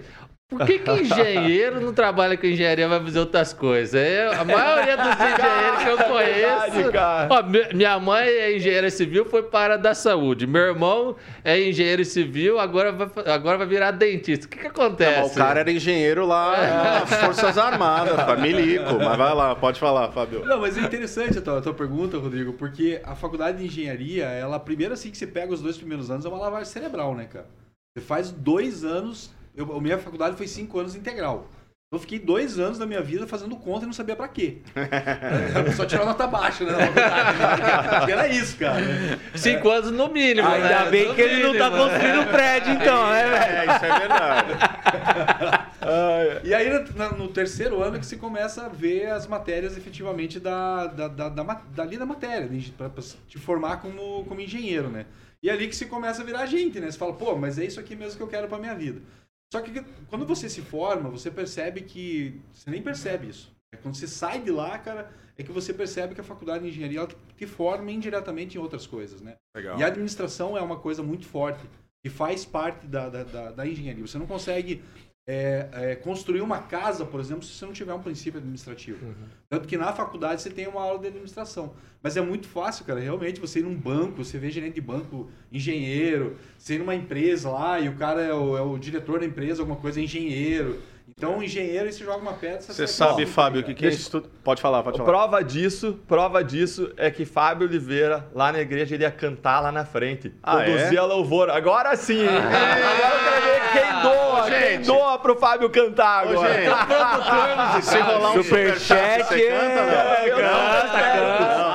[0.58, 3.94] Por que, que engenheiro não trabalha com engenharia vai fazer outras coisas?
[3.94, 6.72] É, a maioria dos engenheiros que eu é conheço.
[6.72, 10.46] Verdade, ó, minha mãe é engenheira civil, foi para a da saúde.
[10.46, 14.46] Meu irmão é engenheiro civil, agora vai, agora vai virar dentista.
[14.46, 15.20] O que, que acontece?
[15.20, 17.00] Não, o cara era engenheiro lá é.
[17.00, 18.96] nas Forças Armadas, famílico.
[19.00, 20.46] Mas vai lá, pode falar, Fábio.
[20.46, 24.26] Não, mas é interessante a tua, a tua pergunta, Rodrigo, porque a faculdade de engenharia,
[24.26, 27.26] ela primeiro assim que você pega os dois primeiros anos, é uma lavagem cerebral, né,
[27.26, 27.48] cara?
[27.96, 31.48] Você faz dois anos eu, a minha faculdade foi cinco anos integral.
[31.94, 34.64] Eu fiquei dois anos da minha vida fazendo conta e não sabia pra quê.
[35.78, 36.74] só tirar nota baixa, né?
[38.10, 38.82] Era isso, cara.
[39.36, 40.48] Cinco anos no mínimo.
[40.48, 40.90] Ainda né?
[40.90, 41.78] bem no que mínimo, ele não tá né?
[41.78, 43.46] construindo prédio, então, né, velho?
[43.46, 44.54] É, isso é verdade.
[46.46, 50.88] e aí, no, no, terceiro ano, que se começa a ver as matérias efetivamente da,
[50.88, 55.06] da, da, da dali da matéria, pra, pra te formar como, como engenheiro, né?
[55.44, 56.90] E é ali que se começa a virar gente, né?
[56.90, 59.00] Você fala, pô, mas é isso aqui mesmo que eu quero pra minha vida.
[59.54, 62.42] Só que quando você se forma, você percebe que.
[62.52, 63.56] Você nem percebe isso.
[63.72, 66.72] É quando você sai de lá, cara, é que você percebe que a faculdade de
[66.72, 69.36] engenharia ela te forma indiretamente em outras coisas, né?
[69.56, 69.78] Legal.
[69.78, 71.64] E a administração é uma coisa muito forte,
[72.04, 74.08] que faz parte da, da, da, da engenharia.
[74.08, 74.84] Você não consegue
[75.26, 79.06] é, é, construir uma casa, por exemplo, se você não tiver um princípio administrativo.
[79.06, 79.14] Uhum.
[79.50, 81.74] Tanto que na faculdade você tem uma aula de administração.
[82.02, 85.30] Mas é muito fácil, cara, realmente você ir num banco, você vê gerente de banco,
[85.50, 89.26] engenheiro, você ir numa empresa lá e o cara é o, é o diretor da
[89.26, 90.82] empresa, alguma coisa, é engenheiro.
[91.08, 92.62] Então, um engenheiro, você joga uma pedra...
[92.62, 94.22] Você, sabe, Fábio, o que, que é isso?
[94.44, 95.10] Pode falar, pode falar.
[95.10, 99.72] Prova disso, prova disso é que Fábio Oliveira, lá na igreja, ele ia cantar lá
[99.72, 100.34] na frente.
[100.42, 101.02] Ah, conduzia é?
[101.02, 101.50] louvor.
[101.50, 102.26] Agora sim?
[102.26, 104.68] Ah, agora eu quero ver quem doa, gente.
[104.68, 106.50] quem doa pro Fábio cantar agora.
[106.50, 106.54] Ô,
[107.74, 111.64] gente, se rolar um superchat, você canta, é, canta, canta.
[111.64, 111.73] Vai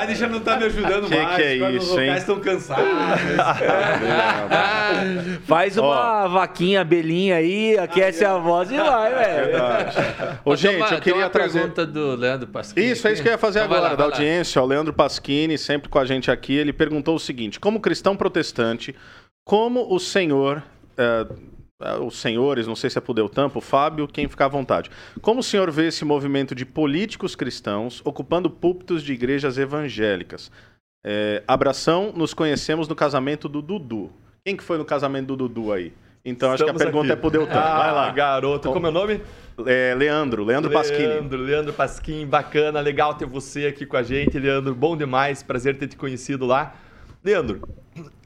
[0.00, 1.36] idade já não tá me ajudando que mais.
[1.36, 2.84] Que é isso, os vocais estão cansados.
[5.46, 9.58] Faz uma vaquinha, belinha aí, aquece a voz e vai, velho.
[10.44, 11.60] Ô, gente, eu queria uma trazer...
[11.60, 12.90] pergunta do Leandro Pasquini.
[12.90, 14.60] Isso, é isso que eu ia fazer então agora, lá, da audiência.
[14.60, 14.66] Lá.
[14.66, 18.94] O Leandro Pasquini, sempre com a gente aqui, ele perguntou o seguinte: como cristão protestante,
[19.44, 20.62] como o senhor.
[20.98, 21.49] Uh,
[22.02, 24.90] os senhores, não sei se é pro Deltan, o Fábio, quem ficar à vontade.
[25.20, 30.50] Como o senhor vê esse movimento de políticos cristãos ocupando púlpitos de igrejas evangélicas?
[31.04, 34.10] É, abração, nos conhecemos no casamento do Dudu.
[34.44, 35.92] Quem que foi no casamento do Dudu aí?
[36.22, 37.12] Então Estamos acho que a pergunta aqui.
[37.12, 37.58] é pro Deltan.
[37.58, 38.10] Ah, Vai lá.
[38.10, 39.22] Garoto, como é o nome?
[39.66, 41.06] É, Leandro, Leandro Pasquini.
[41.06, 45.78] Leandro, Leandro Pasquini, bacana, legal ter você aqui com a gente, Leandro, bom demais, prazer
[45.78, 46.74] ter te conhecido lá.
[47.24, 47.66] Leandro,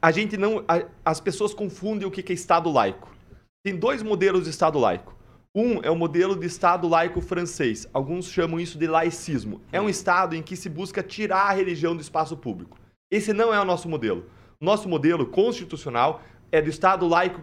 [0.01, 0.63] a gente não.
[0.67, 3.14] A, as pessoas confundem o que é Estado laico.
[3.65, 5.15] Tem dois modelos de Estado laico.
[5.55, 7.89] Um é o modelo de Estado laico francês.
[7.91, 9.59] Alguns chamam isso de laicismo.
[9.71, 12.77] É um Estado em que se busca tirar a religião do espaço público.
[13.09, 14.27] Esse não é o nosso modelo.
[14.61, 17.41] Nosso modelo constitucional é do Estado laico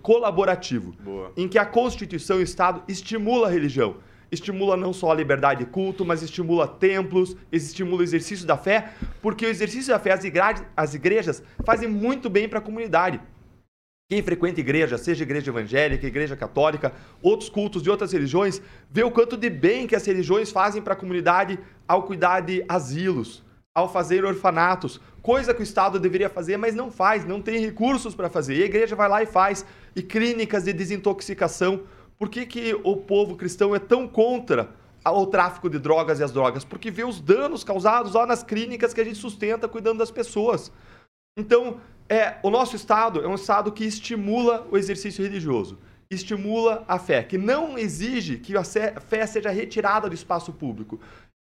[0.00, 1.32] colaborativo, Boa.
[1.36, 3.96] em que a Constituição e o Estado estimula a religião
[4.34, 8.90] estimula não só a liberdade de culto, mas estimula templos, estimula o exercício da fé,
[9.22, 13.20] porque o exercício da fé, as, igrejas, as igrejas fazem muito bem para a comunidade.
[14.10, 19.10] Quem frequenta igreja, seja igreja evangélica, igreja católica, outros cultos de outras religiões, vê o
[19.10, 23.42] quanto de bem que as religiões fazem para a comunidade ao cuidar de asilos,
[23.74, 28.14] ao fazer orfanatos, coisa que o Estado deveria fazer, mas não faz, não tem recursos
[28.14, 28.56] para fazer.
[28.56, 29.64] E a igreja vai lá e faz.
[29.96, 31.84] E clínicas de desintoxicação.
[32.18, 34.68] Por que, que o povo cristão é tão contra
[35.04, 36.62] o tráfico de drogas e as drogas?
[36.62, 40.70] Porque vê os danos causados lá nas clínicas que a gente sustenta cuidando das pessoas.
[41.36, 45.78] Então, é, o nosso Estado é um Estado que estimula o exercício religioso,
[46.10, 51.00] estimula a fé, que não exige que a fé seja retirada do espaço público.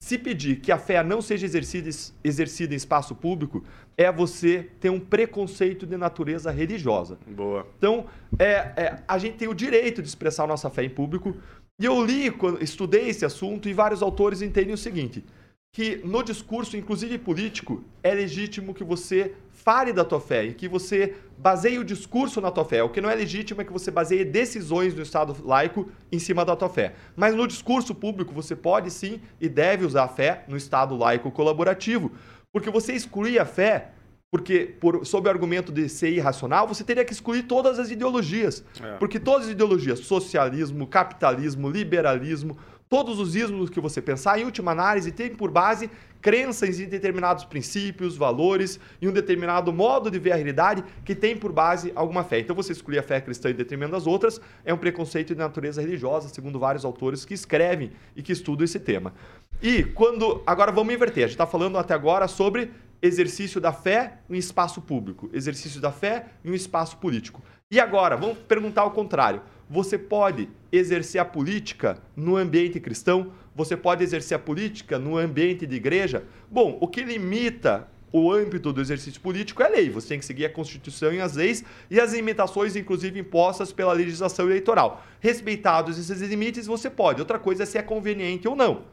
[0.02, 1.88] Se pedir que a fé não seja exercida,
[2.24, 3.64] exercida em espaço público,
[3.96, 7.18] é você ter um preconceito de natureza religiosa.
[7.24, 7.66] Boa.
[7.78, 11.36] Então, é, é, a gente tem o direito de expressar nossa fé em público.
[11.80, 15.24] E eu li, estudei esse assunto, e vários autores entendem o seguinte:
[15.72, 20.66] que no discurso, inclusive político, é legítimo que você fale da tua fé e que
[20.66, 22.82] você baseie o discurso na tua fé.
[22.82, 26.44] O que não é legítimo é que você baseie decisões do Estado laico em cima
[26.44, 26.94] da tua fé.
[27.16, 31.30] Mas no discurso público você pode sim e deve usar a fé no Estado laico
[31.30, 32.12] colaborativo,
[32.52, 33.92] porque você excluir a fé
[34.32, 38.64] porque por, sob o argumento de ser irracional, você teria que excluir todas as ideologias.
[38.82, 38.96] É.
[38.96, 42.56] Porque todas as ideologias, socialismo, capitalismo, liberalismo,
[42.92, 47.42] todos os ismos que você pensar, em última análise, tem por base crenças em determinados
[47.42, 52.22] princípios, valores e um determinado modo de ver a realidade que tem por base alguma
[52.22, 52.40] fé.
[52.40, 55.80] Então, você excluir a fé cristã em detrimento das outras é um preconceito de natureza
[55.80, 59.14] religiosa, segundo vários autores que escrevem e que estudam esse tema.
[59.62, 60.42] E quando.
[60.46, 61.24] Agora vamos inverter.
[61.24, 65.90] A gente está falando até agora sobre exercício da fé em espaço público, exercício da
[65.90, 67.42] fé em um espaço político.
[67.70, 69.40] E agora, vamos perguntar ao contrário.
[69.72, 73.32] Você pode exercer a política no ambiente cristão?
[73.56, 76.24] Você pode exercer a política no ambiente de igreja?
[76.50, 79.88] Bom, o que limita o âmbito do exercício político é lei.
[79.88, 83.94] Você tem que seguir a Constituição e as leis e as limitações, inclusive impostas pela
[83.94, 85.02] legislação eleitoral.
[85.20, 87.22] Respeitados esses limites, você pode.
[87.22, 88.84] Outra coisa é se é conveniente ou não.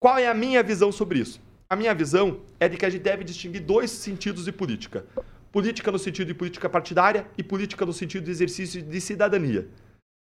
[0.00, 1.38] Qual é a minha visão sobre isso?
[1.68, 5.04] A minha visão é de que a gente deve distinguir dois sentidos de política:
[5.52, 9.68] política no sentido de política partidária e política no sentido de exercício de cidadania.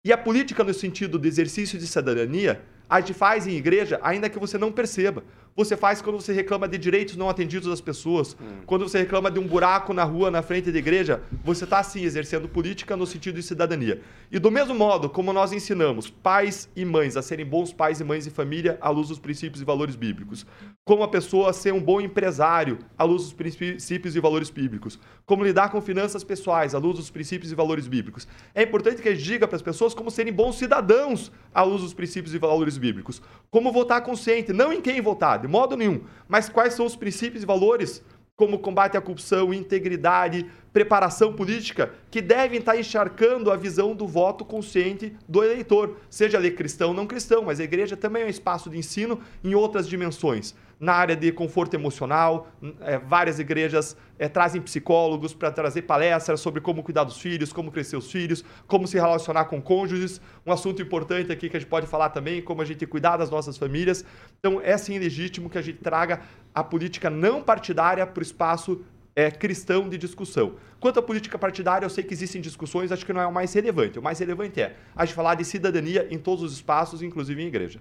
[0.04, 2.60] E a política no sentido de exercício de cidadania,
[2.90, 5.22] a gente faz em igreja, ainda que você não perceba
[5.54, 8.62] você faz quando você reclama de direitos não atendidos das pessoas, hum.
[8.66, 12.02] quando você reclama de um buraco na rua, na frente da igreja, você está sim
[12.02, 14.00] exercendo política no sentido de cidadania.
[14.30, 18.04] E do mesmo modo como nós ensinamos pais e mães a serem bons pais e
[18.04, 20.46] mães de família à luz dos princípios e valores bíblicos,
[20.84, 24.98] como a pessoa a ser um bom empresário à luz dos princípios e valores bíblicos,
[25.26, 28.26] como lidar com finanças pessoais à luz dos princípios e valores bíblicos.
[28.54, 31.82] É importante que a gente diga para as pessoas como serem bons cidadãos à luz
[31.82, 36.04] dos princípios e valores bíblicos, como votar consciente, não em quem votar, de modo nenhum.
[36.26, 38.02] Mas quais são os princípios e valores,
[38.34, 44.44] como combate à corrupção, integridade, preparação política, que devem estar encharcando a visão do voto
[44.44, 48.30] consciente do eleitor, seja ele cristão ou não cristão, mas a igreja também é um
[48.30, 52.48] espaço de ensino em outras dimensões na área de conforto emocional.
[52.80, 57.70] É, várias igrejas é, trazem psicólogos para trazer palestras sobre como cuidar dos filhos, como
[57.70, 60.20] crescer os filhos, como se relacionar com cônjuges.
[60.44, 63.30] Um assunto importante aqui que a gente pode falar também, como a gente cuidar das
[63.30, 64.04] nossas famílias.
[64.40, 66.20] Então, é sim legítimo que a gente traga
[66.52, 70.54] a política não partidária para o espaço é, cristão de discussão.
[70.80, 73.52] Quanto à política partidária, eu sei que existem discussões, acho que não é o mais
[73.52, 73.98] relevante.
[73.98, 77.46] O mais relevante é a gente falar de cidadania em todos os espaços, inclusive em
[77.46, 77.80] igreja.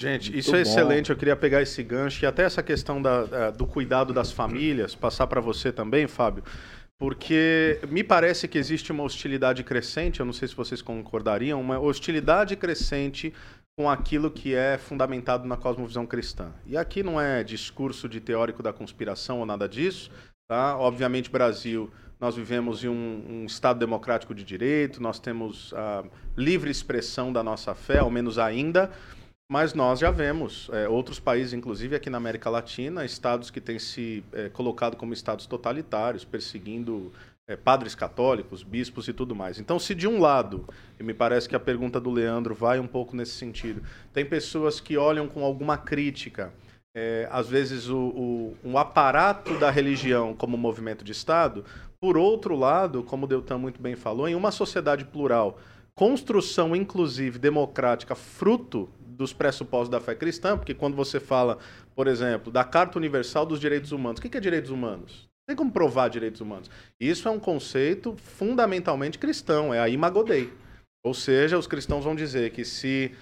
[0.00, 0.70] Gente, isso é bom.
[0.70, 1.10] excelente.
[1.10, 5.26] Eu queria pegar esse gancho e até essa questão da, do cuidado das famílias, passar
[5.26, 6.42] para você também, Fábio,
[6.98, 11.78] porque me parece que existe uma hostilidade crescente, eu não sei se vocês concordariam, uma
[11.78, 13.32] hostilidade crescente
[13.78, 16.52] com aquilo que é fundamentado na cosmovisão cristã.
[16.66, 20.10] E aqui não é discurso de teórico da conspiração ou nada disso,
[20.50, 20.76] tá?
[20.76, 26.02] Obviamente, Brasil, nós vivemos em um, um Estado democrático de direito, nós temos a
[26.36, 28.90] livre expressão da nossa fé, ao menos ainda,
[29.48, 33.78] mas nós já vemos é, outros países, inclusive aqui na América Latina, estados que têm
[33.78, 37.12] se é, colocado como estados totalitários, perseguindo
[37.46, 39.60] é, padres católicos, bispos e tudo mais.
[39.60, 40.66] Então, se de um lado,
[40.98, 44.80] e me parece que a pergunta do Leandro vai um pouco nesse sentido, tem pessoas
[44.80, 46.52] que olham com alguma crítica,
[46.94, 51.64] é, às vezes, o, o, um aparato da religião como movimento de Estado,
[52.00, 55.58] por outro lado, como o Deltan muito bem falou, em uma sociedade plural,
[55.94, 58.88] construção, inclusive, democrática, fruto
[59.20, 61.58] dos pressupostos da fé cristã, porque quando você fala,
[61.94, 65.28] por exemplo, da Carta Universal dos Direitos Humanos, o que é direitos humanos?
[65.46, 66.70] Não tem como provar direitos humanos.
[66.98, 70.50] Isso é um conceito fundamentalmente cristão, é a imago Dei.
[71.04, 73.12] Ou seja, os cristãos vão dizer que se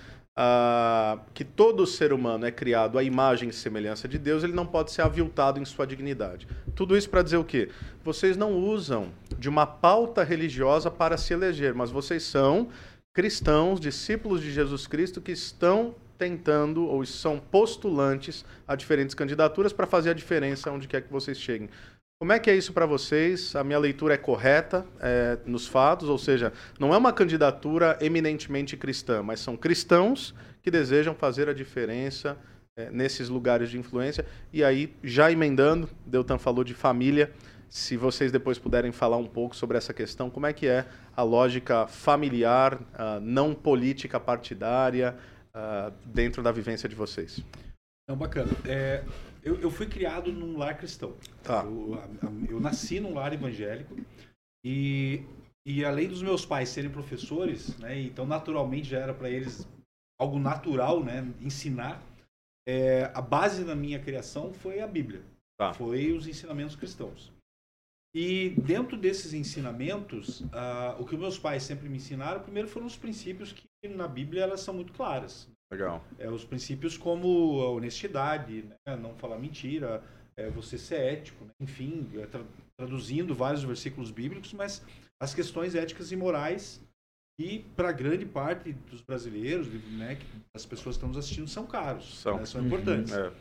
[1.34, 4.92] que todo ser humano é criado à imagem e semelhança de Deus, ele não pode
[4.92, 6.46] ser aviltado em sua dignidade.
[6.74, 7.70] Tudo isso para dizer o quê?
[8.04, 12.68] Vocês não usam de uma pauta religiosa para se eleger, mas vocês são
[13.12, 19.86] cristãos, discípulos de Jesus Cristo que estão tentando ou são postulantes a diferentes candidaturas para
[19.86, 21.68] fazer a diferença onde quer que vocês cheguem.
[22.20, 23.54] Como é que é isso para vocês?
[23.54, 28.76] A minha leitura é correta é, nos fatos, ou seja, não é uma candidatura eminentemente
[28.76, 32.36] cristã, mas são cristãos que desejam fazer a diferença
[32.76, 34.26] é, nesses lugares de influência.
[34.52, 37.30] E aí, já emendando, Deltan falou de família.
[37.68, 41.22] Se vocês depois puderem falar um pouco sobre essa questão, como é que é a
[41.22, 42.80] lógica familiar,
[43.22, 45.14] não política partidária,
[46.06, 47.44] dentro da vivência de vocês?
[48.08, 48.50] Não, bacana.
[48.64, 49.04] É,
[49.48, 51.16] eu, eu fui criado num lar cristão.
[51.42, 51.64] Tá.
[51.64, 51.98] Eu,
[52.48, 53.96] eu nasci num lar evangélico
[54.64, 55.24] e,
[55.66, 59.66] e além dos meus pais serem professores, né, então naturalmente já era para eles
[60.20, 62.02] algo natural, né, ensinar.
[62.66, 65.22] É, a base da minha criação foi a Bíblia.
[65.58, 65.72] Tá.
[65.72, 67.32] Foi os ensinamentos cristãos.
[68.14, 72.96] E dentro desses ensinamentos, uh, o que meus pais sempre me ensinaram, primeiro foram os
[72.96, 75.48] princípios que na Bíblia elas são muito claras.
[75.70, 76.04] Legal.
[76.18, 78.96] É, os princípios como a honestidade, né?
[78.96, 80.02] não falar mentira,
[80.36, 81.50] é, você ser ético, né?
[81.60, 82.44] enfim, é, tra
[82.76, 84.84] traduzindo vários versículos bíblicos, mas
[85.20, 86.80] as questões éticas e morais
[87.40, 90.16] e para grande parte dos brasileiros, né,
[90.54, 92.46] as pessoas que estão nos assistindo são caros, são, né?
[92.46, 93.12] são importantes.
[93.12, 93.32] Uhum,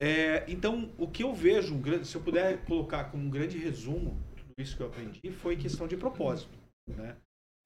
[0.00, 0.08] é.
[0.08, 0.44] é.
[0.48, 4.20] então, o que eu vejo, um grande, se eu puder colocar como um grande resumo
[4.36, 6.56] tudo isso que eu aprendi, foi questão de propósito.
[6.88, 7.16] Né?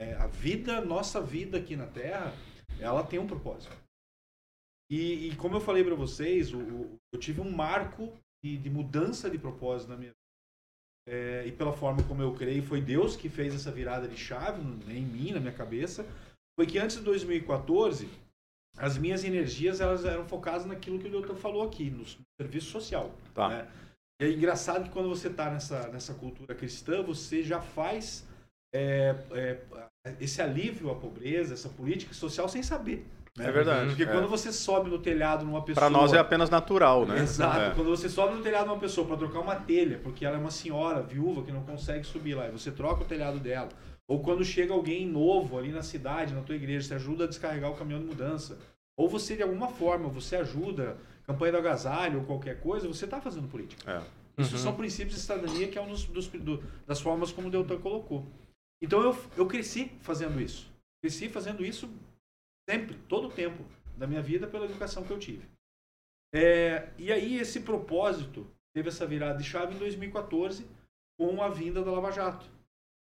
[0.01, 2.35] É, a vida, nossa vida aqui na Terra,
[2.81, 3.75] ela tem um propósito.
[4.91, 8.13] E, e como eu falei para vocês, o, o, eu tive um marco
[8.43, 10.17] de, de, mudança de propósito na minha vida.
[11.09, 14.61] É, e pela forma como eu creio, foi Deus que fez essa virada de chave
[14.61, 16.05] em mim, na minha cabeça.
[16.59, 18.09] Foi que antes de 2014,
[18.77, 22.05] as minhas energias elas eram focadas naquilo que o doutor falou aqui, no
[22.41, 23.15] serviço social.
[23.33, 23.49] Tá.
[23.49, 23.73] Né?
[24.21, 28.27] E é engraçado que quando você está nessa, nessa cultura cristã, você já faz
[28.73, 29.59] é, é,
[30.21, 33.07] esse alívio à pobreza, essa política social sem saber.
[33.37, 33.47] Né?
[33.47, 33.89] É verdade.
[33.89, 34.07] Porque é.
[34.07, 35.89] quando você sobe no telhado numa pessoa.
[35.89, 37.21] Para nós é apenas natural, né?
[37.21, 37.61] Exato.
[37.61, 37.71] É.
[37.75, 40.39] Quando você sobe no telhado de uma pessoa para trocar uma telha, porque ela é
[40.39, 43.69] uma senhora viúva que não consegue subir lá, e você troca o telhado dela.
[44.09, 47.71] Ou quando chega alguém novo ali na cidade, na tua igreja, você ajuda a descarregar
[47.71, 48.59] o caminhão de mudança.
[48.99, 53.21] Ou você, de alguma forma, você ajuda, campanha do agasalho ou qualquer coisa, você está
[53.21, 53.91] fazendo política.
[53.91, 54.43] É.
[54.43, 54.63] Isso uhum.
[54.63, 55.95] são princípios de cidadania que é uma
[56.87, 58.27] das formas como o Deltan colocou.
[58.83, 60.71] Então eu, eu cresci fazendo isso.
[61.03, 61.89] Cresci fazendo isso
[62.69, 63.65] sempre, todo o tempo
[63.97, 65.49] da minha vida pela educação que eu tive.
[66.33, 70.67] É, e aí esse propósito teve essa virada de chave em 2014
[71.19, 72.47] com a vinda da Lava Jato.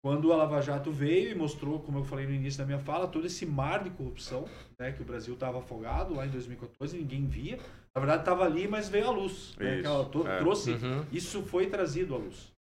[0.04, 3.08] Quando a Lava Jato veio e mostrou, como eu falei no início da minha fala,
[3.08, 4.50] todo esse mar de corrupção,
[4.80, 7.58] né, que o Brasil estava afogado lá em 2014, ninguém via.
[7.94, 9.56] Na verdade estava ali, mas veio à luz.
[9.60, 9.90] Né, né,
[10.36, 10.40] é.
[10.40, 11.06] trouxe, uhum.
[11.12, 12.52] isso foi trazido à luz.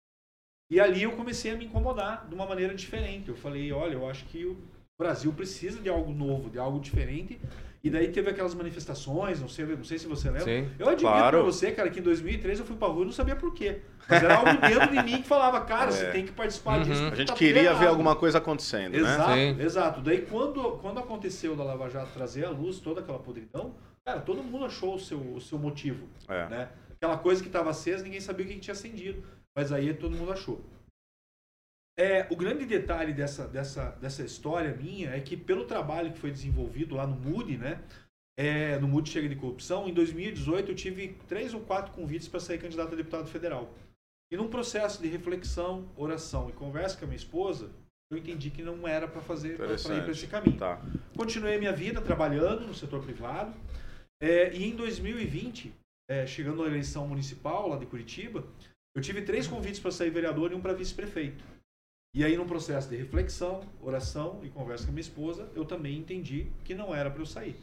[0.71, 3.29] E ali eu comecei a me incomodar de uma maneira diferente.
[3.29, 4.57] Eu falei, olha, eu acho que o
[4.97, 7.41] Brasil precisa de algo novo, de algo diferente.
[7.83, 10.45] E daí teve aquelas manifestações, não sei, não sei se você lembra.
[10.45, 11.39] Sim, eu admito claro.
[11.39, 13.81] pra você, cara, que em 2013 eu fui pra rua e não sabia por quê.
[14.07, 15.93] Mas era algo dentro de mim que falava, cara, é.
[15.93, 16.83] você tem que participar uhum.
[16.85, 17.03] disso.
[17.05, 19.57] A gente tá queria ver alguma coisa acontecendo, exato, né?
[19.59, 20.01] Exato.
[20.03, 24.43] Daí quando, quando aconteceu da Lava Jato trazer à luz toda aquela podridão, cara, todo
[24.43, 26.07] mundo achou o seu, o seu motivo.
[26.29, 26.49] É.
[26.49, 26.69] Né?
[26.91, 29.25] Aquela coisa que estava acesa, ninguém sabia o que tinha acendido.
[29.57, 30.65] Mas aí todo mundo achou.
[31.99, 36.31] É, o grande detalhe dessa, dessa, dessa história minha é que pelo trabalho que foi
[36.31, 37.83] desenvolvido lá no Moody, né?
[38.39, 42.41] É, no Moody Chega de Corrupção, em 2018 eu tive três ou quatro convites para
[42.41, 43.71] sair candidato a deputado federal.
[44.33, 47.71] E num processo de reflexão, oração e conversa com a minha esposa,
[48.11, 50.57] eu entendi que não era para fazer para ir para esse caminho.
[50.57, 50.81] Tá.
[51.17, 53.55] Continuei a minha vida trabalhando no setor privado.
[54.23, 55.73] É, e em 2020,
[56.09, 58.45] é, chegando à eleição municipal lá de Curitiba,
[58.95, 61.45] eu tive três convites para sair vereador e um para vice-prefeito.
[62.13, 66.51] E aí, num processo de reflexão, oração e conversa com minha esposa, eu também entendi
[66.65, 67.57] que não era para eu sair.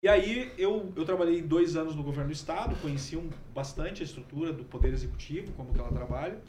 [0.00, 4.04] E aí, eu, eu trabalhei dois anos no governo do estado, conheci um, bastante a
[4.04, 6.40] estrutura do Poder Executivo, como que ela trabalha.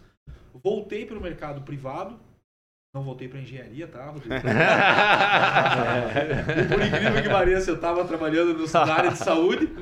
[0.53, 2.19] Voltei para o mercado privado,
[2.91, 4.33] não voltei para engenharia, tá, Rodrigo?
[6.73, 9.67] Por incrível que pareça, eu estava trabalhando no, na área de saúde.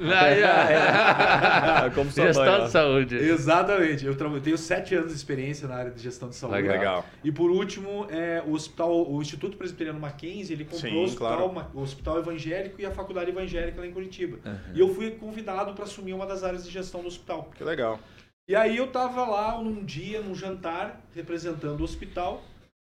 [1.95, 3.15] Como gestão de saúde.
[3.15, 4.05] Exatamente.
[4.05, 6.63] Eu, eu, tenho sete anos de experiência na área de gestão de saúde.
[6.63, 7.05] Legal.
[7.23, 11.49] E por último, é, o hospital, o Instituto Presbiteriano Mackenzie, ele comprou Sim, o, hospital,
[11.49, 11.69] claro.
[11.73, 14.37] o hospital evangélico e a faculdade evangélica lá em Curitiba.
[14.45, 14.57] Uhum.
[14.75, 17.49] E eu fui convidado para assumir uma das áreas de gestão do hospital.
[17.55, 18.01] Que legal.
[18.49, 22.43] E aí eu estava lá num dia, num jantar, representando o hospital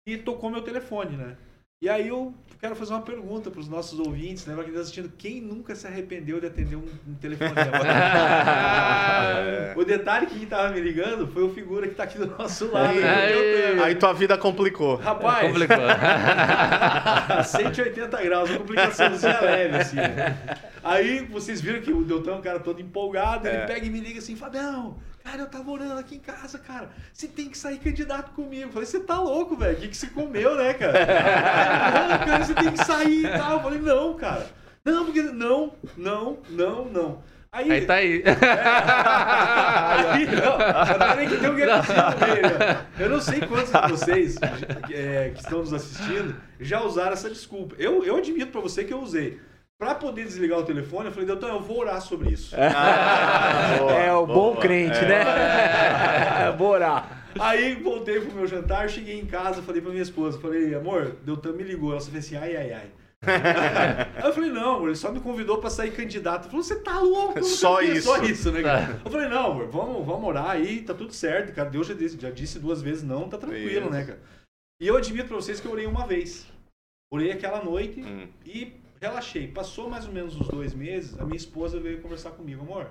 [0.06, 1.38] e tocou meu telefone, né?
[1.82, 4.54] E aí eu quero fazer uma pergunta para os nossos ouvintes, né?
[4.54, 7.60] Para quem está assistindo, quem nunca se arrependeu de atender um, um telefonema?
[9.76, 12.98] o detalhe que estava me ligando foi o figura que está aqui do nosso lado.
[12.98, 14.96] Aí, aí tua vida complicou.
[14.96, 15.76] Rapaz, complicou.
[17.44, 19.98] 180 graus, uma complicaçãozinha leve, assim.
[20.82, 23.56] Aí vocês viram que o Deltão é um cara todo empolgado, é.
[23.56, 26.90] ele pega e me liga assim, Fabião, cara, eu tava orando aqui em casa, cara,
[27.14, 28.64] você tem que sair candidato comigo.
[28.64, 31.00] Eu falei, você tá louco, velho, o que, que você comeu, né, cara?
[32.10, 33.54] não, cara, você tem que sair e tal.
[33.54, 34.48] Eu falei, não, cara.
[34.84, 37.24] Não, porque não, não, não, não.
[37.54, 38.24] Aí, aí tá aí.
[38.26, 38.32] É,
[40.10, 40.58] aí não,
[41.30, 42.86] que tem um né?
[43.00, 44.36] Eu não sei quantos de vocês
[44.92, 47.76] é, que estão nos assistindo já usaram essa desculpa.
[47.78, 49.40] Eu, eu admito para você que eu usei.
[49.84, 52.56] Para poder desligar o telefone, eu falei, Doutor, eu vou orar sobre isso.
[52.58, 55.08] Ah, boa, é o boa, bom crente, é.
[55.10, 56.52] né?
[56.58, 57.26] vou orar.
[57.38, 61.52] Aí voltei pro meu jantar, cheguei em casa, falei pra minha esposa, falei, amor, Deltan
[61.52, 61.92] me ligou.
[61.92, 62.92] Ela falou assim, ai, ai, ai.
[64.16, 66.44] Aí eu falei, não, amor, ele só me convidou pra sair candidato.
[66.44, 67.44] Ele falou, você tá louco?
[67.44, 68.04] Só isso.
[68.04, 69.02] Só isso, né, cara?
[69.04, 71.70] Eu falei, não, amor, vamos, vamos orar aí, tá tudo certo, cara.
[71.70, 74.20] Deus já disse, já disse duas vezes não, tá tranquilo, né, cara?
[74.82, 76.48] E eu admito pra vocês que eu orei uma vez.
[77.12, 78.30] Orei aquela noite hum.
[78.46, 79.48] e relaxei.
[79.48, 82.90] Passou mais ou menos uns dois meses, a minha esposa veio conversar comigo, amor,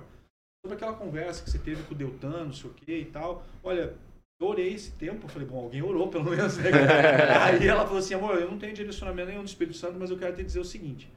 [0.63, 3.43] sobre aquela conversa que você teve com o Deltan, não sei o que e tal.
[3.63, 3.95] Olha,
[4.39, 6.57] eu orei esse tempo, eu falei, bom, alguém orou pelo menos.
[6.57, 6.69] Né?
[7.43, 10.17] Aí ela falou assim, amor, eu não tenho direcionamento nenhum do Espírito Santo, mas eu
[10.17, 11.11] quero te dizer o seguinte: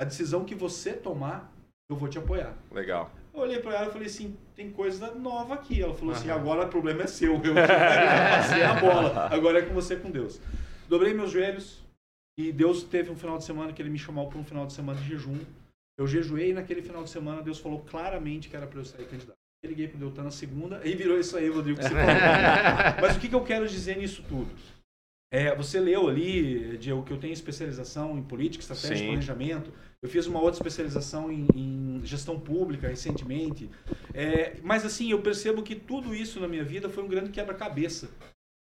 [0.00, 1.52] a decisão que você tomar,
[1.90, 2.54] eu vou te apoiar.
[2.70, 3.10] Legal.
[3.32, 5.80] Eu olhei para ela e falei assim, tem coisa nova aqui.
[5.80, 6.20] Ela falou uhum.
[6.20, 7.34] assim, agora o problema é seu.
[7.34, 9.28] Eu passei a bola.
[9.30, 10.40] Agora é com você com Deus.
[10.88, 11.84] Dobrei meus joelhos,
[12.38, 14.72] e Deus teve um final de semana que ele me chamou para um final de
[14.72, 15.40] semana de jejum.
[15.98, 19.36] Eu jejuei naquele final de semana, Deus falou claramente que era para eu sair candidato.
[19.60, 22.06] Eu liguei para o Deltan na segunda e virou isso aí, Rodrigo, que você falou.
[23.02, 24.48] Mas o que, que eu quero dizer nisso tudo?
[25.32, 29.04] É, você leu ali, Diego, que eu tenho especialização em política, estratégia Sim.
[29.04, 29.72] e planejamento.
[30.00, 33.68] Eu fiz uma outra especialização em, em gestão pública recentemente.
[34.14, 38.08] É, mas assim, eu percebo que tudo isso na minha vida foi um grande quebra-cabeça.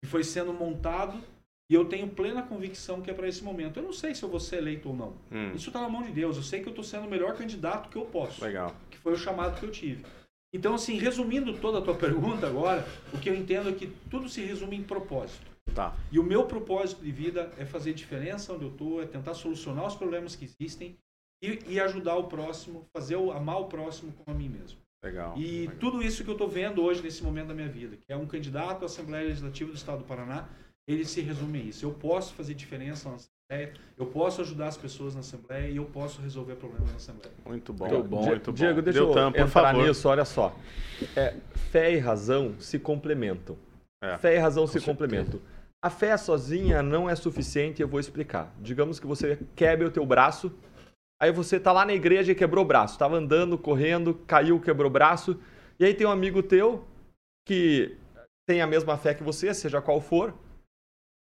[0.01, 1.21] Que foi sendo montado
[1.69, 3.79] e eu tenho plena convicção que é para esse momento.
[3.79, 5.15] Eu não sei se eu vou ser eleito ou não.
[5.33, 5.53] Hum.
[5.55, 6.37] Isso está na mão de Deus.
[6.37, 8.45] Eu sei que eu estou sendo o melhor candidato que eu posso.
[8.45, 8.75] Legal.
[8.89, 10.05] Que foi o chamado que eu tive.
[10.53, 14.29] Então, assim, resumindo toda a tua pergunta agora, o que eu entendo é que tudo
[14.29, 15.45] se resume em propósito.
[15.75, 15.95] Tá.
[16.13, 19.87] E o meu propósito de vida é fazer diferença onde eu estou, é tentar solucionar
[19.87, 20.97] os problemas que existem
[21.43, 24.79] e, e ajudar o próximo, fazer o, amar o próximo como a mim mesmo.
[25.03, 25.37] Legal.
[25.37, 25.77] E legal.
[25.79, 28.27] tudo isso que eu estou vendo hoje nesse momento da minha vida, que é um
[28.27, 30.49] candidato à Assembleia Legislativa do Estado do Paraná,
[30.87, 31.85] ele se resume a isso.
[31.85, 35.85] Eu posso fazer diferença na Assembleia, eu posso ajudar as pessoas na Assembleia e eu
[35.85, 37.35] posso resolver problemas na Assembleia.
[37.45, 38.25] Muito bom, muito bom.
[38.25, 39.87] Muito Diego, deixa Deu eu tempo, entrar favor.
[39.87, 40.57] nisso, olha só.
[41.17, 41.35] É,
[41.71, 43.57] fé e razão se complementam.
[44.03, 44.93] É, fé e razão se certeza.
[44.93, 45.41] complementam.
[45.83, 48.53] A fé sozinha não é suficiente, eu vou explicar.
[48.61, 50.53] Digamos que você quebre o teu braço,
[51.21, 52.99] aí você tá lá na igreja e quebrou o braço.
[52.99, 55.39] Tava andando, correndo, caiu, quebrou o braço,
[55.79, 56.85] e aí tem um amigo teu
[57.47, 57.97] que
[58.49, 60.35] tem a mesma fé que você, seja qual for,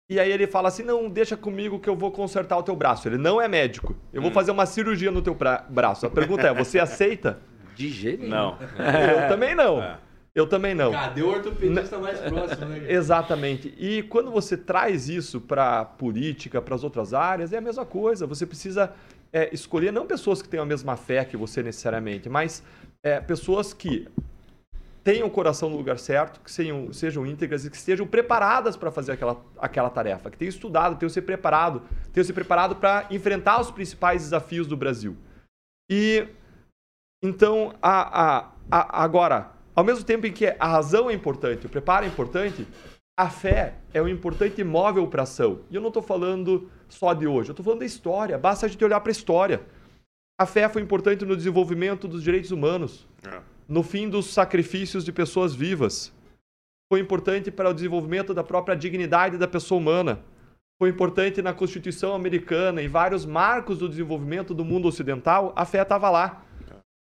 [0.09, 3.07] e aí ele fala assim: não, deixa comigo que eu vou consertar o teu braço.
[3.07, 3.95] Ele não é médico.
[4.11, 4.33] Eu vou hum.
[4.33, 5.37] fazer uma cirurgia no teu
[5.69, 6.05] braço.
[6.05, 7.39] A pergunta é: você aceita?
[7.75, 8.35] De jeito nenhum.
[8.35, 8.57] Não.
[8.77, 9.81] Eu também não.
[9.81, 9.97] É.
[10.35, 10.91] Eu também não.
[10.91, 12.85] Cadê o ortopedista mais próximo, né?
[12.91, 13.73] Exatamente.
[13.77, 18.25] E quando você traz isso para política, para as outras áreas, é a mesma coisa.
[18.25, 18.91] Você precisa
[19.31, 22.63] é, escolher não pessoas que tenham a mesma fé que você necessariamente, mas
[23.03, 24.07] é, pessoas que
[25.03, 28.89] tenham o coração no lugar certo, que sejam, sejam íntegras e que estejam preparadas para
[28.89, 31.81] fazer aquela, aquela tarefa, que tenham estudado, tenham se preparado,
[32.13, 35.17] tenham se preparado para enfrentar os principais desafios do Brasil.
[35.91, 36.25] E
[37.21, 41.69] então, a, a, a, agora, ao mesmo tempo em que a razão é importante, o
[41.69, 42.65] preparo é importante,
[43.17, 45.61] a fé é um importante móvel para ação.
[45.69, 48.37] E eu não estou falando só de hoje, eu estou falando da história.
[48.37, 49.61] Basta a gente olhar para a história.
[50.39, 53.07] A fé foi importante no desenvolvimento dos direitos humanos.
[53.23, 56.13] É no fim dos sacrifícios de pessoas vivas.
[56.91, 60.19] Foi importante para o desenvolvimento da própria dignidade da pessoa humana.
[60.79, 65.53] Foi importante na Constituição americana e vários marcos do desenvolvimento do mundo ocidental.
[65.55, 66.43] A fé estava lá.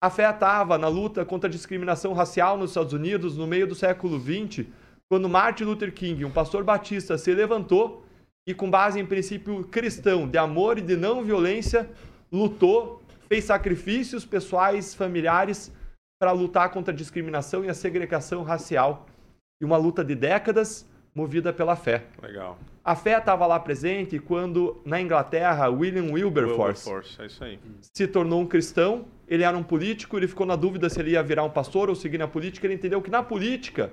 [0.02, 3.74] A fé estava na luta contra a discriminação racial nos Estados Unidos no meio do
[3.74, 4.66] século XX,
[5.08, 8.04] quando Martin Luther King, um pastor batista, se levantou
[8.46, 11.88] e, com base em princípio cristão de amor e de não violência,
[12.30, 15.72] lutou, fez sacrifícios pessoais, familiares
[16.18, 19.06] para lutar contra a discriminação e a segregação racial.
[19.60, 22.04] E uma luta de décadas movida pela fé.
[22.22, 22.58] Legal.
[22.84, 28.46] A fé estava lá presente quando, na Inglaterra, William Wilberforce, Wilberforce é se tornou um
[28.46, 29.06] cristão.
[29.26, 31.96] Ele era um político, ele ficou na dúvida se ele ia virar um pastor ou
[31.96, 32.66] seguir na política.
[32.66, 33.92] Ele entendeu que na política,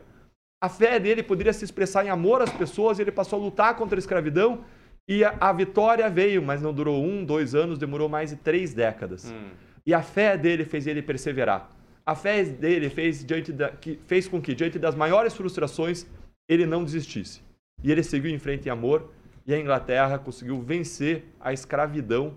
[0.62, 3.76] a fé dele poderia se expressar em amor às pessoas e ele passou a lutar
[3.76, 4.64] contra a escravidão
[5.08, 8.74] E a, a, vitória veio, mas não durou um, dois anos, demorou mais de três
[8.74, 9.32] décadas.
[9.32, 9.50] Hum.
[9.86, 11.70] E a fé dele fez ele perseverar.
[12.06, 16.06] A fé dele fez, diante da, que, fez com que, diante das maiores frustrações,
[16.48, 17.42] ele não desistisse.
[17.82, 19.12] E ele seguiu em frente em amor,
[19.46, 22.36] e a Inglaterra conseguiu vencer a escravidão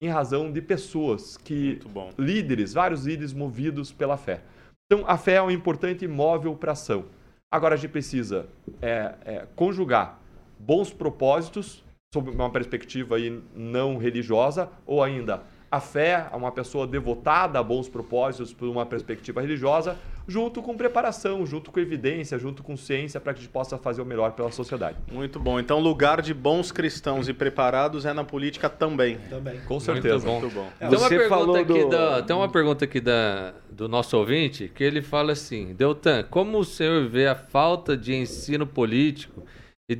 [0.00, 1.80] em razão de pessoas que
[2.18, 4.42] líderes, vários líderes movidos pela fé.
[4.86, 7.06] Então, a fé é um importante móvel para ação.
[7.50, 8.46] Agora, a gente precisa
[8.82, 10.20] é, é, conjugar
[10.58, 15.42] bons propósitos sob uma perspectiva aí não religiosa ou ainda
[15.76, 19.96] a fé a uma pessoa devotada a bons propósitos por uma perspectiva religiosa,
[20.26, 24.02] junto com preparação, junto com evidência, junto com ciência, para que a gente possa fazer
[24.02, 24.96] o melhor pela sociedade.
[25.12, 25.60] Muito bom.
[25.60, 29.18] Então, lugar de bons cristãos e preparados é na política também.
[29.30, 29.60] Também.
[29.60, 30.26] Com certeza.
[30.26, 30.40] Muito bom.
[30.40, 30.68] Muito bom.
[30.80, 31.88] É, tem, uma pergunta aqui do...
[31.88, 36.58] da, tem uma pergunta aqui da, do nosso ouvinte que ele fala assim: Deltan, como
[36.58, 39.44] o senhor vê a falta de ensino político?
[39.88, 39.94] E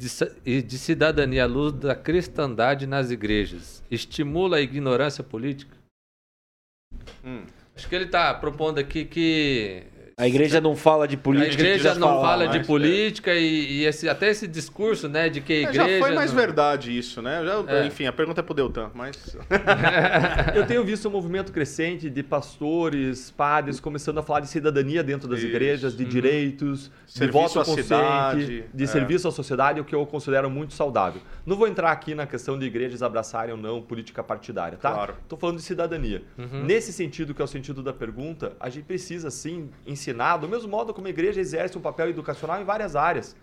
[0.63, 3.85] de, cidadania à luz da cristandade nas igrejas.
[3.89, 5.77] Estimula a ignorância política?
[7.25, 7.45] Hum.
[7.75, 9.85] Acho que ele está propondo aqui que
[10.19, 11.63] a igreja não fala de política.
[11.63, 13.39] A igreja não fala de política é.
[13.39, 15.83] e, e esse, até esse discurso, né, de que a igreja...
[15.83, 16.41] É, já foi mais não...
[16.41, 17.45] verdade isso, né?
[17.45, 17.87] Já, é.
[17.87, 19.37] Enfim, a pergunta é pro Deltan, mas...
[20.57, 25.29] Eu tenho visto um movimento crescente de pastores, padres, começando a falar de cidadania dentro
[25.29, 25.49] das isso.
[25.49, 26.09] igrejas, de uhum.
[26.09, 28.87] direitos, serviço de voto consciente, cidade, de é.
[28.87, 31.21] serviço à sociedade, o que eu considero muito saudável.
[31.45, 34.93] Não vou entrar aqui na questão de igrejas abraçarem ou não política partidária, tá?
[34.93, 35.15] Claro.
[35.29, 36.23] Tô falando de cidadania.
[36.39, 36.65] Uhum.
[36.65, 40.49] Nesse sentido, que é o sentido da pergunta, a gente precisa, sim, ensinar ensinar, do
[40.49, 43.35] mesmo modo como a igreja exerce um papel educacional em várias áreas.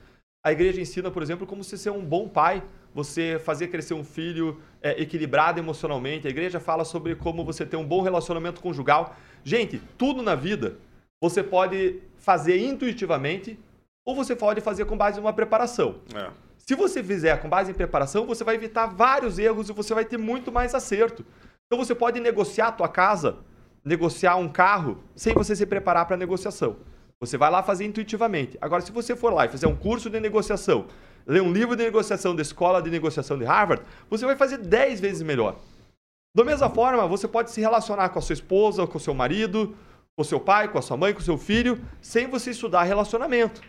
[0.45, 4.03] A igreja ensina, por exemplo, como você ser um bom pai, você fazer crescer um
[4.03, 6.27] filho é, equilibrado emocionalmente.
[6.27, 9.15] A igreja fala sobre como você ter um bom relacionamento conjugal.
[9.43, 10.77] Gente, tudo na vida
[11.21, 13.57] você pode fazer intuitivamente
[14.05, 16.01] ou você pode fazer com base em uma preparação.
[16.13, 16.29] É.
[16.57, 20.05] Se você fizer com base em preparação, você vai evitar vários erros e você vai
[20.05, 21.25] ter muito mais acerto.
[21.65, 23.37] Então você pode negociar a tua casa
[23.83, 26.77] negociar um carro sem você se preparar para a negociação.
[27.19, 28.57] Você vai lá fazer intuitivamente.
[28.61, 30.87] Agora, se você for lá e fizer um curso de negociação,
[31.25, 34.99] ler um livro de negociação da Escola de Negociação de Harvard, você vai fazer 10
[34.99, 35.55] vezes melhor.
[36.35, 39.75] Da mesma forma, você pode se relacionar com a sua esposa, com o seu marido,
[40.15, 42.83] com o seu pai, com a sua mãe, com o seu filho, sem você estudar
[42.83, 43.61] relacionamento.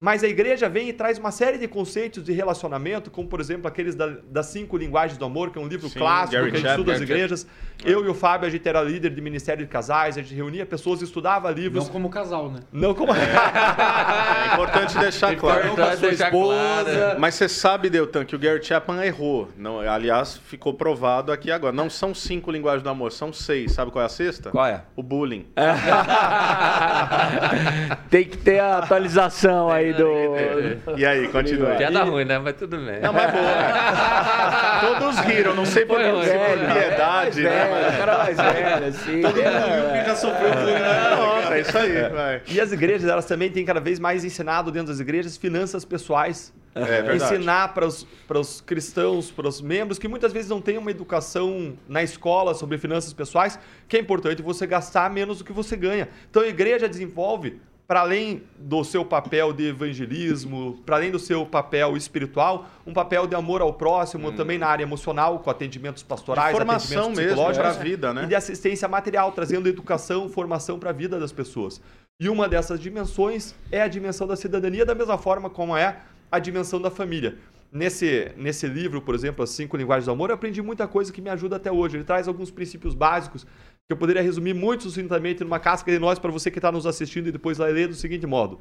[0.00, 3.66] Mas a igreja vem e traz uma série de conceitos de relacionamento, como por exemplo
[3.66, 6.56] aqueles da, das cinco linguagens do amor, que é um livro Sim, clássico Gary que
[6.56, 7.46] a gente estuda as igrejas.
[7.84, 10.64] Eu e o Fábio, a gente era líder de ministério de casais, a gente reunia
[10.64, 11.84] pessoas, estudava livros.
[11.84, 12.60] Não como casal, né?
[12.72, 13.12] Não como.
[13.12, 15.66] é importante deixar claro.
[15.66, 17.18] Importante deixar claro.
[17.18, 19.48] Mas você sabe, Deltan, que o Gary Chapman errou.
[19.56, 21.72] Não, aliás, ficou provado aqui agora.
[21.72, 23.72] Não são cinco linguagens do amor, são seis.
[23.72, 24.50] Sabe qual é a sexta?
[24.50, 24.82] Qual é?
[24.94, 25.46] O bullying.
[28.10, 30.98] Tem que ter a atualização aí aí do.
[30.98, 31.74] E aí, continua.
[31.76, 32.38] Piada ruim, né?
[32.38, 33.00] Mas tudo bem.
[33.00, 34.98] Não, mas boa.
[34.98, 37.50] Todos riram, não sei por, não sei por piedade, né?
[37.50, 39.20] Velho, o cara mais velho, assim.
[39.20, 41.54] Todo mundo que já sofreu bullying.
[41.54, 42.42] É isso aí, vai.
[42.46, 46.52] E as igrejas, elas também têm cada vez mais ensinado dentro das igrejas finanças pessoais.
[46.74, 51.76] É, ensinar para os cristãos, para os membros que muitas vezes não têm uma educação
[51.88, 53.58] na escola sobre finanças pessoais,
[53.88, 56.08] que é importante você gastar menos do que você ganha.
[56.30, 61.46] Então a igreja desenvolve para além do seu papel de evangelismo, para além do seu
[61.46, 64.36] papel espiritual, um papel de amor ao próximo, hum.
[64.36, 68.12] também na área emocional, com atendimentos pastorais, de formação atendimentos psicológicos mesmo, para a vida,
[68.12, 68.24] né?
[68.24, 71.80] E de assistência material, trazendo educação, formação para a vida das pessoas.
[72.20, 75.96] E uma dessas dimensões é a dimensão da cidadania, da mesma forma como é
[76.30, 77.38] a dimensão da família.
[77.72, 81.22] Nesse, nesse livro, por exemplo, As Cinco Linguagens do Amor, eu aprendi muita coisa que
[81.22, 81.96] me ajuda até hoje.
[81.96, 83.46] Ele traz alguns princípios básicos
[83.88, 86.84] que eu poderia resumir muito sucintamente numa casca de nós para você que está nos
[86.84, 88.60] assistindo e depois vai ler do seguinte modo.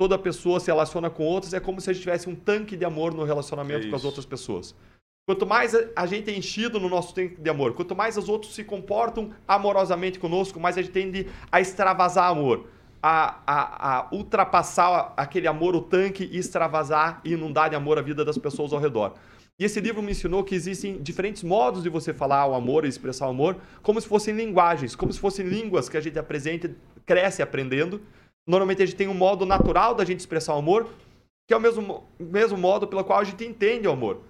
[0.00, 2.84] Toda pessoa se relaciona com outras, é como se a gente tivesse um tanque de
[2.84, 4.74] amor no relacionamento é com as outras pessoas.
[5.28, 8.54] Quanto mais a gente é enchido no nosso tanque de amor, quanto mais os outros
[8.54, 12.66] se comportam amorosamente conosco, mais a gente tende a extravasar amor,
[13.02, 18.02] a, a, a ultrapassar aquele amor, o tanque, e extravasar e inundar de amor a
[18.02, 19.14] vida das pessoas ao redor.
[19.58, 22.88] E esse livro me ensinou que existem diferentes modos de você falar o amor e
[22.88, 26.74] expressar o amor, como se fossem linguagens, como se fossem línguas que a gente apresenta,
[27.06, 28.00] cresce aprendendo.
[28.46, 30.88] Normalmente a gente tem um modo natural da gente expressar o amor,
[31.46, 34.22] que é o mesmo, mesmo modo pelo qual a gente entende o amor.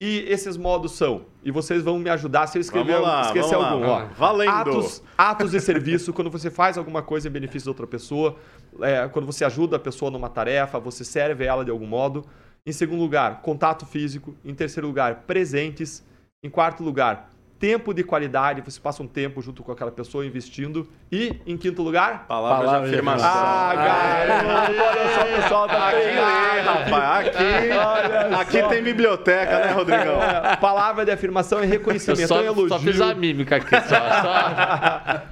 [0.00, 3.80] E esses modos são, e vocês vão me ajudar se eu escrever, lá, esquecer algum.
[3.80, 4.50] Lá, ó, Valendo!
[4.50, 8.36] Atos, atos de serviço, quando você faz alguma coisa em benefício de outra pessoa,
[8.80, 12.24] é, quando você ajuda a pessoa numa tarefa, você serve ela de algum modo.
[12.68, 14.36] Em segundo lugar, contato físico.
[14.44, 16.04] Em terceiro lugar, presentes.
[16.42, 20.88] Em quarto lugar, tempo de qualidade, você passa um tempo junto com aquela pessoa investindo.
[21.10, 23.30] E, em quinto lugar, palavras Palavra de afirmação.
[23.30, 27.28] Ah, garoto, olha só, o pessoal tá aqui, lê, rapaz.
[27.28, 30.22] Aqui, aqui tem biblioteca, né, Rodrigão?
[30.22, 32.68] É, palavra de afirmação e reconhecimento, eu só, elogio.
[32.68, 33.96] Só fiz a mímica aqui, só.
[33.96, 35.22] só...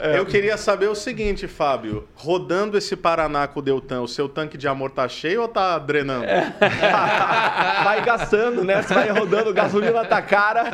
[0.00, 0.18] É.
[0.20, 2.08] Eu queria saber o seguinte, Fábio.
[2.14, 5.78] Rodando esse Paraná com o Deltan, o seu tanque de amor tá cheio ou tá
[5.78, 6.24] drenando?
[6.24, 6.52] É.
[7.84, 8.82] vai gastando, né?
[8.82, 10.64] Você vai rodando, gasolina tá cara.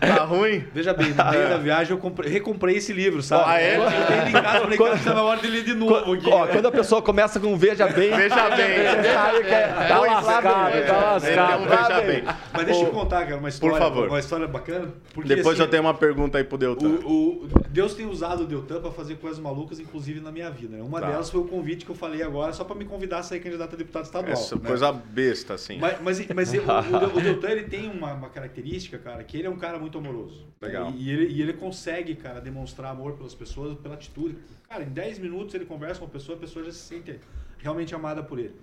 [0.00, 0.53] Tá ruim?
[0.72, 3.44] Veja bem, no meio da viagem eu comprei, recomprei esse livro, sabe?
[3.46, 3.76] Ah, é?
[3.76, 6.30] Eu tenho ele em casa, falei, quando, tá na hora de ler de novo quando,
[6.30, 8.10] Ó, quando a pessoa começa com veja bem...
[8.10, 9.02] Veja bem.
[9.02, 9.66] Você sabe que é...
[9.88, 11.64] Tá lascado, tá lascado.
[11.64, 12.24] Veja bem.
[12.52, 14.08] Mas deixa eu contar, cara, uma história, Por favor.
[14.08, 14.88] uma história bacana.
[15.12, 16.88] Porque, Depois assim, eu tenho uma pergunta aí pro Deltan.
[17.04, 20.76] O, o, Deus tem usado o Deltan para fazer coisas malucas, inclusive na minha vida.
[20.76, 20.82] Né?
[20.82, 21.10] Uma tá.
[21.10, 23.74] delas foi o convite que eu falei agora, só para me convidar a sair candidato
[23.74, 24.32] a deputado estadual.
[24.32, 24.62] Essa né?
[24.66, 25.78] coisa besta, assim.
[25.78, 29.46] Mas, mas, mas o, o, o, Deltan ele tem uma, uma, característica, cara, que ele
[29.46, 30.43] é um cara muito amoroso.
[30.60, 30.92] Legal.
[30.92, 34.36] E, e, ele, e ele consegue, cara, demonstrar amor pelas pessoas, pela atitude.
[34.68, 37.18] Cara, em 10 minutos ele conversa com uma pessoa, a pessoa já se sente
[37.58, 38.54] realmente amada por ele.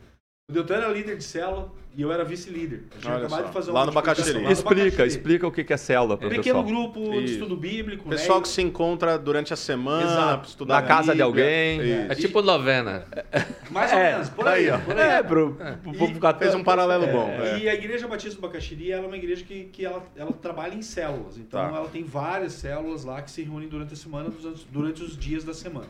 [0.51, 2.83] O Deltan era líder de célula e eu era vice-líder.
[2.99, 4.51] de fazer Lá no Bacaxiri.
[4.51, 8.09] Explica, explica o que é célula para o Pequeno grupo de estudo bíblico.
[8.09, 8.43] Pessoal né?
[8.43, 10.49] que se encontra durante a semana, Exato.
[10.49, 11.79] estudar na casa de alguém.
[12.09, 13.05] É tipo novena.
[13.71, 14.67] Mais ou é, menos, por aí.
[14.85, 15.09] Por aí.
[15.09, 17.29] É, pro, pro, pro, fez um paralelo bom.
[17.29, 17.59] É.
[17.59, 20.75] E a Igreja Batista do Bacaxiri ela é uma igreja que, que ela, ela trabalha
[20.75, 21.37] em células.
[21.37, 21.77] Então tá.
[21.77, 24.29] ela tem várias células lá que se reúnem durante a semana,
[24.69, 25.87] durante os dias da semana.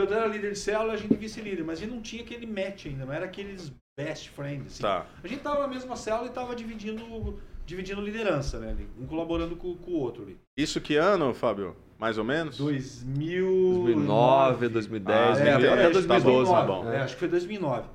[0.00, 2.86] Eu era líder de célula, a gente vice-líder, mas a gente não tinha aquele match
[2.86, 4.72] ainda, não era aqueles best friends.
[4.72, 4.82] Assim.
[4.82, 5.06] Tá.
[5.22, 8.74] A gente tava na mesma célula e tava dividindo, dividindo liderança, né?
[8.98, 10.38] Um colaborando com, com o outro ali.
[10.56, 11.76] Isso que ano, Fábio?
[11.98, 12.56] Mais ou menos?
[12.56, 16.50] 2009, 2010, ah, é, até 2012.
[16.50, 16.90] Tá bom.
[16.90, 17.90] É, acho que foi 2009.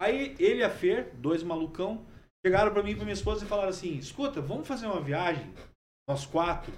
[0.00, 2.06] Aí ele e a Fer, dois malucão,
[2.46, 5.52] chegaram para mim e pra minha esposa e falaram assim: escuta, vamos fazer uma viagem,
[6.08, 6.72] nós quatro.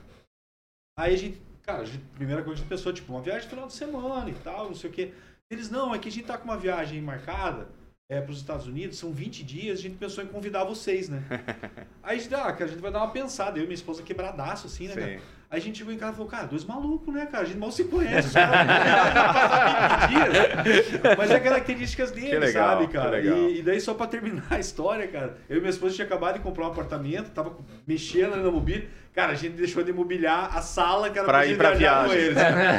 [0.99, 3.67] Aí a gente Cara, a primeira coisa a gente pensou, tipo, uma viagem de final
[3.69, 5.13] de semana e tal, não sei o quê.
[5.49, 7.69] Eles, não, é que a gente tá com uma viagem marcada
[8.11, 11.23] é, para os Estados Unidos, são 20 dias, a gente pensou em convidar vocês, né?
[12.03, 13.57] Aí a gente, ah, cara, a gente vai dar uma pensada.
[13.57, 15.21] Eu e minha esposa quebradaço, assim, né, cara?
[15.53, 17.43] Aí a gente chegou em casa e falou, cara, dois malucos, né, cara?
[17.43, 18.29] A gente mal se conhece.
[18.29, 20.87] Os caras 20 dias.
[21.19, 23.21] Mas é características dele, legal, sabe, cara?
[23.21, 26.35] E, e, daí, só pra terminar a história, cara, eu e minha esposa tinha acabado
[26.35, 28.87] de comprar um apartamento, tava mexendo na mobília.
[29.13, 32.17] Cara, a gente deixou de imobiliar a sala, cara, pra, pra ir pra viagem.
[32.17, 32.39] Eles,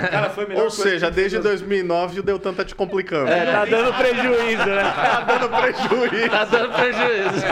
[0.09, 3.29] cara, foi melhor Ou seja, desde 2009 o Deltan tá te complicando.
[3.29, 4.81] É, tá dando prejuízo, né?
[4.95, 6.29] tá dando prejuízo.
[6.29, 7.45] Tá dando prejuízo.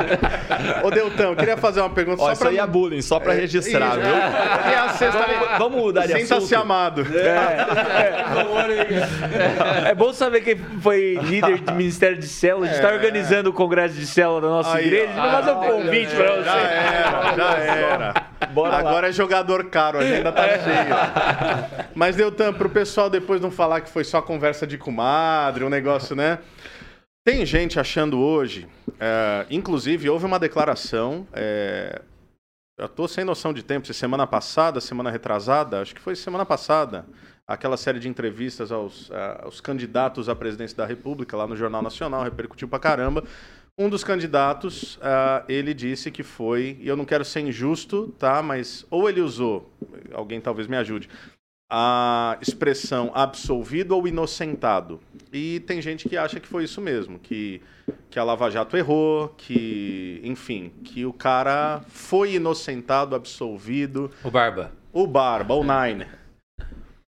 [0.81, 2.51] Ô, Deltan, eu queria fazer uma pergunta Ó, só isso pra...
[2.51, 4.05] aí é bullying, só pra é, registrar, viu?
[4.05, 5.57] E a sexta...
[5.57, 7.05] Vamos mudar de Sinta-se amado.
[7.13, 7.57] É.
[9.85, 9.89] É.
[9.89, 9.95] é.
[9.95, 12.65] bom saber quem foi líder do Ministério de Célula.
[12.65, 12.93] A gente tá é.
[12.93, 15.05] organizando o congresso de célula da nossa aí, igreja.
[15.05, 16.43] A gente vai fazer um convite pra você.
[16.43, 18.13] Já era, já era.
[18.51, 19.07] Bora Agora lá.
[19.07, 20.59] é jogador caro, a agenda tá é.
[20.59, 21.87] cheia.
[21.93, 26.15] Mas, Deltan, pro pessoal depois não falar que foi só conversa de comadre, um negócio,
[26.15, 26.39] né?
[27.25, 28.67] Tem gente achando hoje,
[28.99, 32.01] é, inclusive houve uma declaração, é,
[32.79, 36.45] eu tô sem noção de tempo, se semana passada, semana retrasada, acho que foi semana
[36.45, 37.05] passada,
[37.45, 39.11] aquela série de entrevistas aos,
[39.43, 43.23] aos candidatos à presidência da República lá no Jornal Nacional, repercutiu pra caramba.
[43.77, 48.41] Um dos candidatos, uh, ele disse que foi, e eu não quero ser injusto, tá?
[48.41, 49.71] Mas ou ele usou,
[50.13, 51.09] alguém talvez me ajude,
[51.69, 54.99] a expressão absolvido ou inocentado.
[55.31, 57.61] E tem gente que acha que foi isso mesmo, que,
[58.09, 64.09] que a Lava Jato errou, que, enfim, que o cara foi inocentado, absolvido.
[64.23, 64.71] O Barba.
[64.91, 66.07] O Barba, o Nine.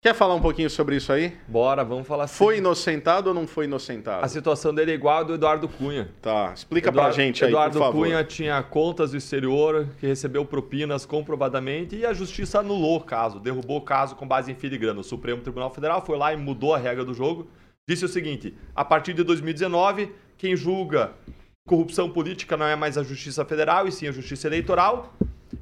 [0.06, 1.34] Quer falar um pouquinho sobre isso aí?
[1.48, 2.38] Bora, vamos falar assim.
[2.38, 4.24] Foi inocentado ou não foi inocentado?
[4.24, 6.12] A situação dele é igual a do Eduardo Cunha.
[6.22, 8.06] Tá, explica Eduardo, pra gente aí, Eduardo por favor.
[8.06, 13.40] Cunha tinha contas do exterior, que recebeu propinas comprovadamente e a justiça anulou o caso,
[13.40, 15.00] derrubou o caso com base em filigrana.
[15.00, 17.50] O Supremo Tribunal Federal foi lá e mudou a regra do jogo.
[17.90, 21.14] Disse o seguinte: a partir de 2019, quem julga
[21.68, 25.16] corrupção política não é mais a Justiça Federal e sim a Justiça Eleitoral.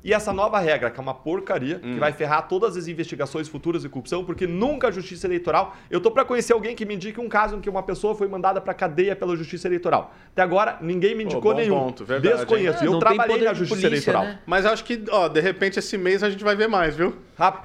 [0.03, 1.93] E essa nova regra, que é uma porcaria, hum.
[1.93, 5.75] que vai ferrar todas as investigações futuras de corrupção, porque nunca a Justiça Eleitoral.
[5.89, 8.27] Eu tô para conhecer alguém que me indique um caso em que uma pessoa foi
[8.27, 10.13] mandada para cadeia pela Justiça Eleitoral.
[10.33, 11.79] Até agora, ninguém me indicou oh, nenhum.
[11.79, 12.83] Ponto, verdade, Desconheço.
[12.83, 14.23] É, eu trabalhei na Justiça polícia, Eleitoral.
[14.25, 14.39] Né?
[14.45, 17.15] Mas acho que, ó, de repente esse mês a gente vai ver mais, viu?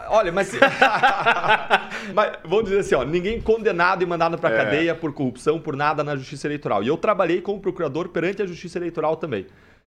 [0.08, 0.52] olha, mas.
[2.14, 4.56] mas vamos dizer assim, ó, ninguém condenado e mandado para é.
[4.56, 6.84] cadeia por corrupção, por nada na Justiça Eleitoral.
[6.84, 9.46] E eu trabalhei como procurador perante a Justiça Eleitoral também.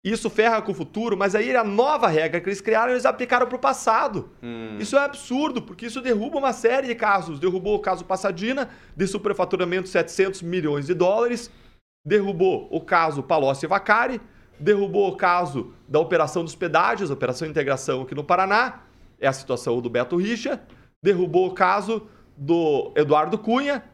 [0.02, 3.46] Isso ferra com o futuro, mas aí a nova regra que eles criaram, eles aplicaram
[3.46, 4.30] para o passado.
[4.42, 4.78] Hum.
[4.78, 7.38] Isso é absurdo, porque isso derruba uma série de casos.
[7.38, 11.50] Derrubou o caso Passadina, de superfaturamento de 700 milhões de dólares.
[12.02, 14.20] Derrubou o caso Palocci Vacari.
[14.58, 18.80] Derrubou o caso da Operação dos Pedágios, Operação Integração aqui no Paraná.
[19.20, 20.60] É a situação do Beto Richa,
[21.02, 23.84] derrubou o caso do Eduardo Cunha,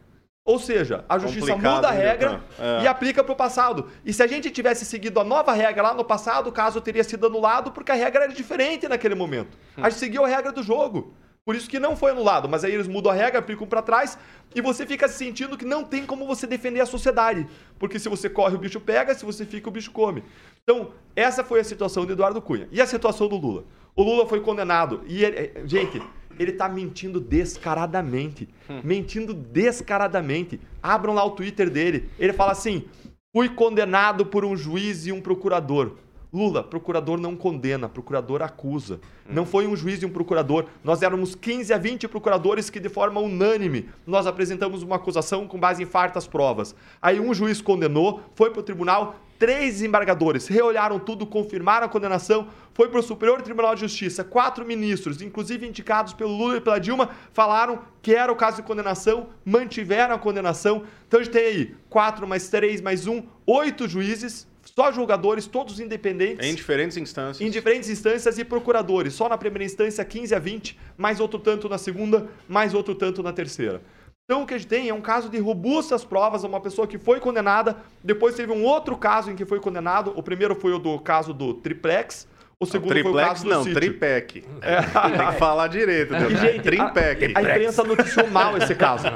[0.47, 2.85] ou seja, a justiça Complicado, muda a regra é.
[2.85, 3.91] e aplica para o passado.
[4.05, 7.03] E se a gente tivesse seguido a nova regra lá no passado, o caso teria
[7.03, 9.59] sido anulado porque a regra era diferente naquele momento.
[9.77, 11.13] A gente seguiu a regra do jogo.
[11.45, 14.17] Por isso que não foi anulado, mas aí eles mudam a regra, aplicam para trás
[14.55, 17.45] e você fica se sentindo que não tem como você defender a sociedade.
[17.77, 20.23] Porque se você corre, o bicho pega, se você fica, o bicho come.
[20.63, 22.69] Então, essa foi a situação de Eduardo Cunha.
[22.71, 23.65] E a situação do Lula?
[23.97, 25.03] O Lula foi condenado.
[25.07, 26.01] E, ele, gente,
[26.39, 28.49] ele tá mentindo descaradamente.
[28.69, 28.81] Hum.
[28.85, 30.61] Mentindo descaradamente.
[30.83, 32.09] Abram lá o Twitter dele.
[32.19, 32.85] Ele fala assim:
[33.33, 35.97] fui condenado por um juiz e um procurador.
[36.37, 39.01] Lula, procurador não condena, procurador acusa.
[39.27, 39.47] Não hum.
[39.47, 40.67] foi um juiz e um procurador.
[40.85, 45.59] Nós éramos 15 a 20 procuradores que, de forma unânime, nós apresentamos uma acusação com
[45.59, 46.75] base em fartas provas.
[47.01, 52.49] Aí um juiz condenou, foi para o tribunal, três desembargadores reolharam tudo, confirmaram a condenação,
[52.75, 56.79] foi para o Superior Tribunal de Justiça, quatro ministros, inclusive indicados pelo Lula e pela
[56.79, 60.83] Dilma, falaram que era o caso de condenação, mantiveram a condenação.
[61.09, 64.47] Então a gente tem aí quatro mais três mais um, oito juízes
[64.79, 66.47] só julgadores, todos independentes.
[66.47, 67.41] Em diferentes instâncias.
[67.41, 69.15] Em diferentes instâncias e procuradores.
[69.15, 73.23] Só na primeira instância, 15 a 20, mais outro tanto na segunda, mais outro tanto
[73.23, 73.81] na terceira.
[74.25, 76.99] Então o que a gente tem é um caso de robustas provas, uma pessoa que
[76.99, 80.79] foi condenada, depois teve um outro caso em que foi condenado, o primeiro foi o
[80.79, 82.27] do caso do triplex,
[82.59, 83.79] o segundo triplex, foi o caso do não, sítio.
[83.79, 84.45] tripec.
[84.63, 84.81] É.
[84.81, 86.15] Tem que falar direito.
[86.15, 86.31] É.
[86.31, 87.35] Gente, Trimpec.
[87.35, 89.07] A, a, imprensa noticiou mal esse caso.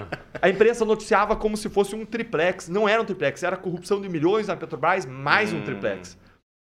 [0.42, 2.68] A imprensa noticiava como se fosse um triplex.
[2.68, 5.58] Não era um triplex, era corrupção de milhões na Petrobras, mais hum.
[5.58, 6.18] um triplex.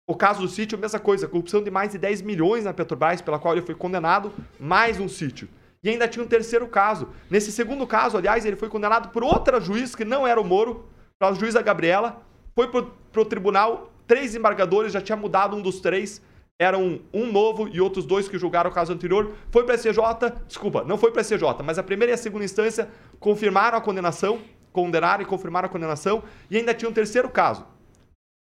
[0.05, 1.25] O caso do sítio, a mesma coisa.
[1.27, 5.07] Corrupção de mais de 10 milhões na Petrobras, pela qual ele foi condenado, mais um
[5.07, 5.47] sítio.
[5.81, 7.07] E ainda tinha um terceiro caso.
[7.29, 10.85] Nesse segundo caso, aliás, ele foi condenado por outra juiz, que não era o Moro,
[11.17, 12.21] a juíza Gabriela.
[12.53, 16.21] Foi para o tribunal, três embargadores, já tinha mudado um dos três
[16.59, 19.33] eram um novo e outros dois que julgaram o caso anterior.
[19.51, 22.17] Foi para a CJ, desculpa, não foi para a CJ, mas a primeira e a
[22.17, 22.89] segunda instância
[23.19, 24.41] confirmaram a condenação,
[24.71, 27.65] condenaram e confirmaram a condenação, e ainda tinha um terceiro caso,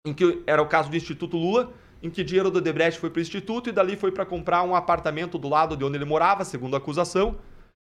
[0.06, 3.18] em que era o caso do Instituto Lula, em que dinheiro do Debrecht foi para
[3.18, 6.44] o Instituto e dali foi para comprar um apartamento do lado de onde ele morava,
[6.44, 7.36] segundo a acusação,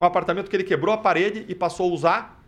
[0.02, 2.39] um apartamento que ele quebrou a parede e passou a usar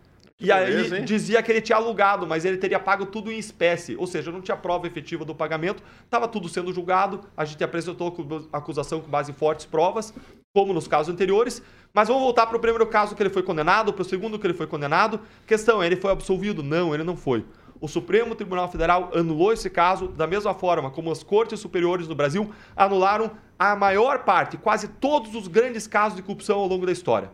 [0.42, 1.04] e Beleza, aí hein?
[1.04, 3.94] dizia que ele tinha alugado, mas ele teria pago tudo em espécie.
[3.96, 8.12] Ou seja, não tinha prova efetiva do pagamento, estava tudo sendo julgado, a gente apresentou
[8.52, 10.12] a acusação com base em fortes provas,
[10.52, 11.62] como nos casos anteriores.
[11.94, 14.46] Mas vamos voltar para o primeiro caso que ele foi condenado, para o segundo que
[14.46, 15.20] ele foi condenado.
[15.46, 16.60] Questão, ele foi absolvido?
[16.60, 17.44] Não, ele não foi.
[17.80, 22.14] O Supremo Tribunal Federal anulou esse caso da mesma forma como as cortes superiores do
[22.14, 26.92] Brasil anularam a maior parte, quase todos os grandes casos de corrupção ao longo da
[26.92, 27.30] história.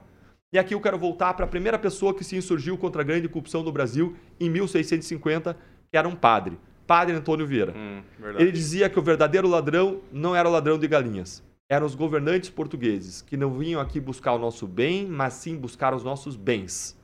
[0.51, 3.29] E aqui eu quero voltar para a primeira pessoa que se insurgiu contra a grande
[3.29, 5.55] corrupção no Brasil em 1650,
[5.91, 7.75] que era um padre, Padre Antônio Vieira.
[7.77, 8.03] Hum,
[8.39, 12.49] Ele dizia que o verdadeiro ladrão não era o ladrão de galinhas, eram os governantes
[12.49, 16.99] portugueses, que não vinham aqui buscar o nosso bem, mas sim buscar os nossos bens.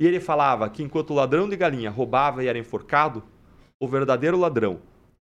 [0.00, 3.22] E ele falava que enquanto o ladrão de galinha roubava e era enforcado,
[3.80, 4.80] o verdadeiro ladrão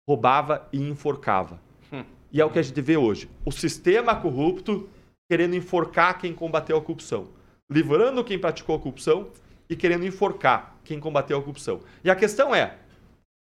[0.10, 1.62] roubava e enforcava.
[1.94, 2.04] Hum.
[2.32, 3.30] E é o que a gente vê hoje.
[3.46, 4.90] O sistema corrupto
[5.30, 7.37] querendo enforcar quem combateu a corrupção
[7.70, 9.28] livrando quem praticou a corrupção
[9.70, 11.82] e querendo enforcar quem combateu a corrupção.
[12.04, 12.76] E a questão é: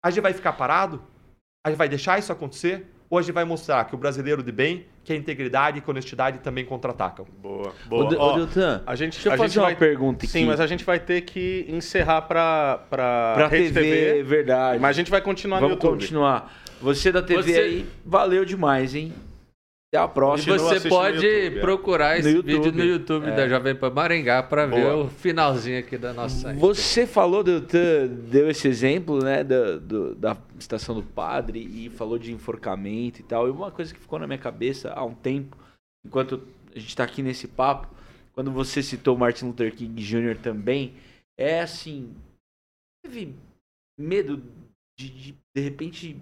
[0.04, 1.02] a gente vai ficar parado?
[1.64, 2.86] A gente vai deixar isso acontecer?
[3.08, 5.90] Ou a gente vai mostrar que o brasileiro de bem, que a integridade e a
[5.90, 7.24] honestidade também contra-atacam?
[7.40, 8.04] Boa, boa.
[8.04, 10.32] Ô, Ó, Deltan, a gente, deixa eu a fazer uma vai, pergunta aqui.
[10.32, 14.80] Sim, mas a gente vai ter que encerrar para para TV, TV, verdade.
[14.80, 16.00] Mas a gente vai continuar Vamos no YouTube.
[16.00, 16.52] continuar.
[16.80, 17.58] Você da TV Você...
[17.58, 19.12] aí, valeu demais, hein?
[19.96, 20.56] Até a próxima.
[20.56, 21.60] E você pode YouTube, é.
[21.60, 23.34] procurar esse vídeo no YouTube é.
[23.34, 26.52] da Jovem Pan Maringá para ver o finalzinho aqui da nossa.
[26.54, 32.18] Você falou, deu, deu esse exemplo, né, da, do, da estação do padre e falou
[32.18, 33.48] de enforcamento e tal.
[33.48, 35.56] E uma coisa que ficou na minha cabeça há um tempo,
[36.04, 36.42] enquanto
[36.74, 37.88] a gente está aqui nesse papo,
[38.32, 40.36] quando você citou Martin Luther King Jr.
[40.36, 40.94] também,
[41.38, 42.14] é assim,
[43.02, 43.34] teve
[43.98, 44.42] medo
[44.98, 46.16] de, de, de repente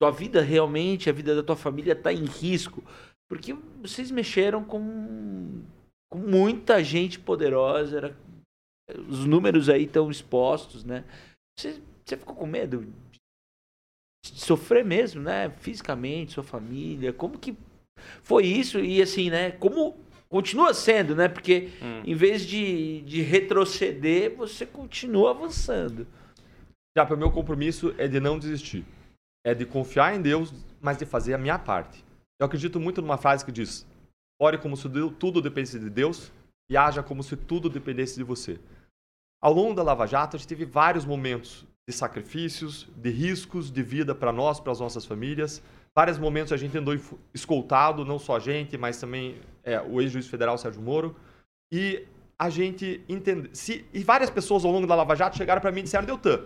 [0.00, 2.82] tua vida realmente, a vida da tua família está em risco.
[3.28, 5.62] Porque vocês mexeram com,
[6.10, 8.16] com muita gente poderosa, era,
[9.08, 11.04] os números aí estão expostos, né?
[11.58, 12.86] Você, você ficou com medo
[14.24, 15.50] de sofrer mesmo, né?
[15.58, 17.56] Fisicamente, sua família, como que
[18.22, 18.80] foi isso?
[18.80, 19.50] E assim, né?
[19.50, 19.98] Como
[20.30, 21.28] continua sendo, né?
[21.28, 22.02] Porque hum.
[22.06, 26.06] em vez de, de retroceder, você continua avançando.
[26.96, 28.84] Já, para o meu compromisso é de não desistir
[29.44, 32.04] é de confiar em Deus, mas de fazer a minha parte.
[32.40, 33.86] Eu acredito muito numa frase que diz:
[34.40, 36.32] ore como se tudo dependesse de Deus
[36.70, 38.58] e haja como se tudo dependesse de você.
[39.42, 43.82] Ao longo da Lava Jato, a gente teve vários momentos de sacrifícios, de riscos de
[43.82, 45.62] vida para nós, para as nossas famílias,
[45.98, 46.94] Vários momentos a gente andou
[47.34, 51.16] escoltado, não só a gente, mas também é, o ex-juiz federal Sérgio Moro.
[51.72, 52.06] E
[52.38, 53.50] a gente entende.
[53.52, 56.44] Se, e várias pessoas ao longo da Lava Jato chegaram para mim e disseram: Deltan,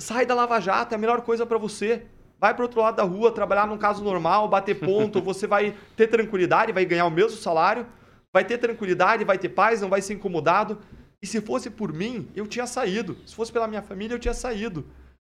[0.00, 2.04] sai da Lava Jato, é a melhor coisa para você.
[2.40, 6.06] Vai para outro lado da rua, trabalhar num caso normal, bater ponto, você vai ter
[6.06, 7.86] tranquilidade, vai ganhar o mesmo salário,
[8.32, 10.78] vai ter tranquilidade, vai ter paz, não vai ser incomodado.
[11.22, 13.18] E se fosse por mim, eu tinha saído.
[13.26, 14.86] Se fosse pela minha família, eu tinha saído.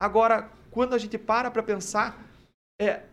[0.01, 2.25] Agora, quando a gente para para pensar
[2.81, 3.03] é,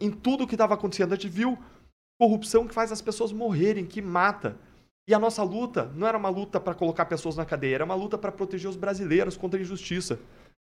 [0.00, 1.56] em tudo que estava acontecendo, a gente viu
[2.20, 4.56] corrupção que faz as pessoas morrerem, que mata.
[5.08, 7.94] E a nossa luta não era uma luta para colocar pessoas na cadeia, era uma
[7.94, 10.18] luta para proteger os brasileiros contra a injustiça.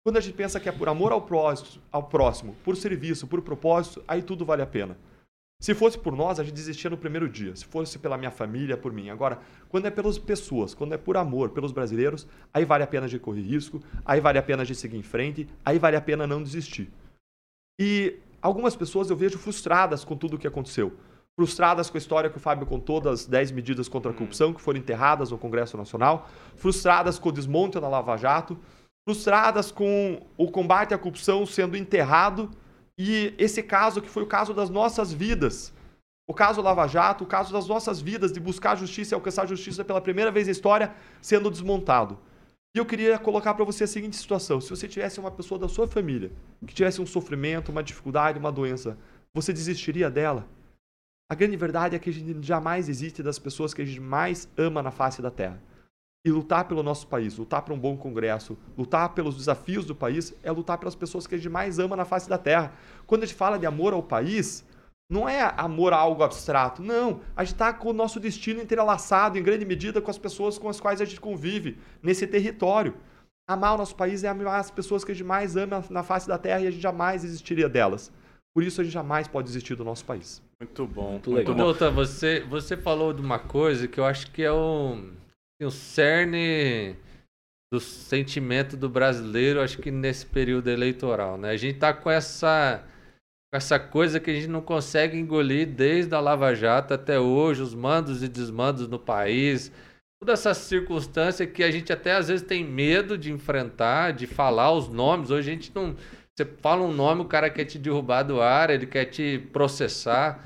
[0.03, 3.41] Quando a gente pensa que é por amor ao próximo, ao próximo, por serviço, por
[3.41, 4.97] propósito, aí tudo vale a pena.
[5.61, 7.55] Se fosse por nós, a gente desistia no primeiro dia.
[7.55, 9.11] Se fosse pela minha família, por mim.
[9.11, 9.39] Agora,
[9.69, 13.19] quando é pelas pessoas, quando é por amor pelos brasileiros, aí vale a pena de
[13.19, 16.41] correr risco, aí vale a pena de seguir em frente, aí vale a pena não
[16.41, 16.91] desistir.
[17.79, 20.97] E algumas pessoas eu vejo frustradas com tudo o que aconteceu.
[21.39, 24.61] Frustradas com a história que o Fábio contou das 10 medidas contra a corrupção que
[24.61, 28.57] foram enterradas no Congresso Nacional, frustradas com o desmonte na Lava Jato,
[29.07, 32.51] frustradas com o combate à corrupção sendo enterrado
[32.97, 35.73] e esse caso que foi o caso das nossas vidas,
[36.27, 39.83] o caso Lava Jato, o caso das nossas vidas de buscar justiça e alcançar justiça
[39.83, 42.19] pela primeira vez na história sendo desmontado.
[42.75, 45.67] E eu queria colocar para você a seguinte situação: se você tivesse uma pessoa da
[45.67, 46.31] sua família
[46.65, 48.97] que tivesse um sofrimento, uma dificuldade, uma doença,
[49.33, 50.47] você desistiria dela?
[51.29, 54.49] A grande verdade é que a gente jamais existe das pessoas que a gente mais
[54.57, 55.61] ama na face da Terra.
[56.23, 60.35] E lutar pelo nosso país, lutar para um bom congresso, lutar pelos desafios do país,
[60.43, 62.73] é lutar pelas pessoas que a gente mais ama na face da terra.
[63.07, 64.63] Quando a gente fala de amor ao país,
[65.11, 67.21] não é amor a algo abstrato, não.
[67.35, 70.69] A gente está com o nosso destino entrelaçado, em grande medida, com as pessoas com
[70.69, 72.93] as quais a gente convive nesse território.
[73.49, 76.27] Amar o nosso país é amar as pessoas que a gente mais ama na face
[76.27, 78.09] da terra e a gente jamais existiria delas.
[78.53, 80.41] Por isso a gente jamais pode desistir do nosso país.
[80.61, 81.11] Muito bom.
[81.11, 81.55] Muito, legal.
[81.55, 85.11] Doutor, você, você falou de uma coisa que eu acho que é um
[85.65, 86.95] o cerne
[87.71, 91.51] do sentimento do brasileiro, acho que nesse período eleitoral, né?
[91.51, 92.83] A gente tá com essa
[93.53, 97.61] com essa coisa que a gente não consegue engolir desde a Lava Jato até hoje,
[97.61, 99.71] os mandos e desmandos no país,
[100.21, 104.71] toda essa circunstância que a gente até às vezes tem medo de enfrentar, de falar
[104.71, 105.31] os nomes.
[105.31, 105.95] Hoje a gente não
[106.37, 110.43] você fala um nome, o cara quer te derrubar do ar, ele quer te processar.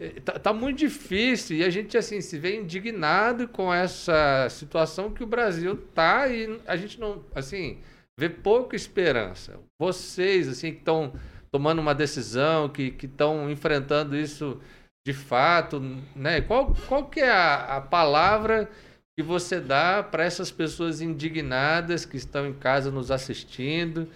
[0.00, 5.12] É, tá, tá, muito difícil e a gente assim se vê indignado com essa situação
[5.12, 7.78] que o Brasil tá e a gente não assim
[8.18, 9.60] vê pouca esperança.
[9.80, 11.12] Vocês assim que estão
[11.52, 14.60] tomando uma decisão, que estão enfrentando isso
[15.06, 15.80] de fato,
[16.16, 16.40] né?
[16.40, 18.68] Qual, qual que é a, a palavra
[19.16, 24.02] que você dá para essas pessoas indignadas que estão em casa nos assistindo?
[24.02, 24.08] O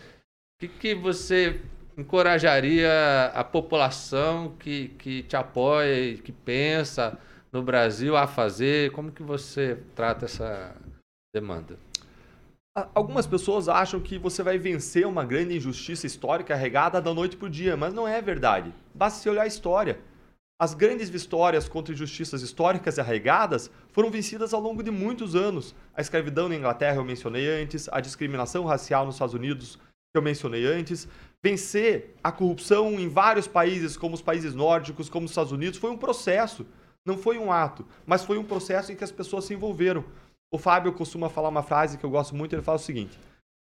[0.61, 1.61] que, que você
[2.01, 2.91] encorajaria
[3.35, 7.19] a população que, que te apoia e que pensa
[7.53, 8.91] no Brasil a fazer?
[8.93, 10.75] Como que você trata essa
[11.35, 11.79] demanda?
[12.95, 17.47] Algumas pessoas acham que você vai vencer uma grande injustiça histórica regada da noite para
[17.47, 18.73] o dia, mas não é verdade.
[18.95, 19.99] Basta se olhar a história.
[20.59, 25.75] As grandes vitórias contra injustiças históricas e arraigadas foram vencidas ao longo de muitos anos.
[25.95, 29.79] A escravidão na Inglaterra eu mencionei antes, a discriminação racial nos Estados Unidos
[30.13, 31.09] que eu mencionei antes,
[31.43, 35.91] vencer a corrupção em vários países, como os países nórdicos, como os Estados Unidos, foi
[35.91, 36.67] um processo.
[37.05, 40.05] Não foi um ato, mas foi um processo em que as pessoas se envolveram.
[40.53, 43.19] O Fábio costuma falar uma frase que eu gosto muito, ele fala o seguinte: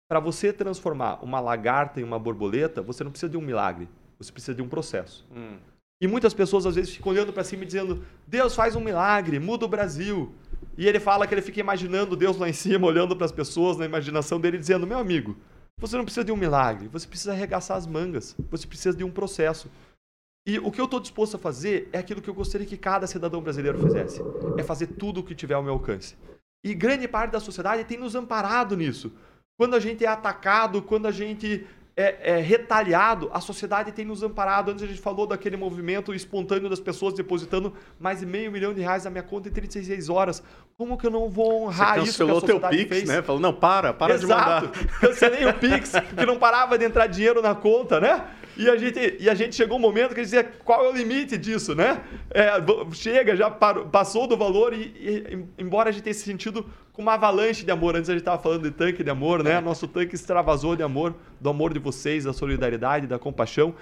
[0.07, 4.31] para você transformar uma lagarta em uma borboleta, você não precisa de um milagre, você
[4.31, 5.25] precisa de um processo.
[5.35, 5.57] Hum.
[5.99, 9.39] E muitas pessoas às vezes ficam olhando para cima e dizendo: Deus faz um milagre,
[9.39, 10.31] muda o Brasil.
[10.77, 13.77] E ele fala que ele fica imaginando Deus lá em cima, olhando para as pessoas
[13.77, 15.37] na imaginação dele, dizendo: Meu amigo,
[15.79, 19.11] você não precisa de um milagre, você precisa arregaçar as mangas, você precisa de um
[19.11, 19.69] processo.
[20.45, 23.07] E o que eu estou disposto a fazer é aquilo que eu gostaria que cada
[23.07, 24.21] cidadão brasileiro fizesse:
[24.57, 26.15] é fazer tudo o que tiver ao meu alcance.
[26.63, 29.11] E grande parte da sociedade tem nos amparado nisso.
[29.57, 34.23] Quando a gente é atacado, quando a gente é, é, retalhado, a sociedade tem nos
[34.23, 34.71] amparado.
[34.71, 38.81] Antes a gente falou daquele movimento espontâneo das pessoas depositando mais de meio milhão de
[38.81, 40.43] reais na minha conta em 36 horas.
[40.75, 43.09] Como que eu não vou honrar Você cancelou isso que a teu Pix, fez?
[43.09, 43.21] né?
[43.21, 44.67] Falou, não, para, para Exato.
[44.67, 44.89] de mandar.
[44.99, 48.25] Cancelei o Pix, porque não parava de entrar dinheiro na conta, né?
[48.57, 50.89] E a gente, e a gente chegou um momento que a gente dizia, qual é
[50.89, 52.03] o limite disso, né?
[52.29, 52.51] É,
[52.91, 57.01] chega, já parou, passou do valor e, e, embora a gente tenha se sentido com
[57.01, 59.59] uma avalanche de amor, antes a gente estava falando de tanque de amor, né?
[59.59, 63.75] Nosso tanque extravasou de amor, do amor de vocês, da solidariedade, da compaixão.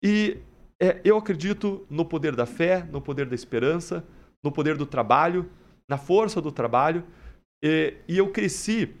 [0.00, 0.38] E
[0.80, 4.04] é, eu acredito no poder da fé, no poder da esperança,
[4.44, 5.50] no poder do trabalho,
[5.88, 7.04] na força do trabalho.
[7.60, 8.94] E, e eu cresci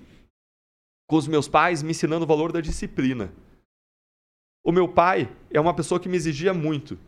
[1.08, 3.32] com os meus pais me ensinando o valor da disciplina.
[4.64, 6.98] O meu pai é uma pessoa que me exigia muito.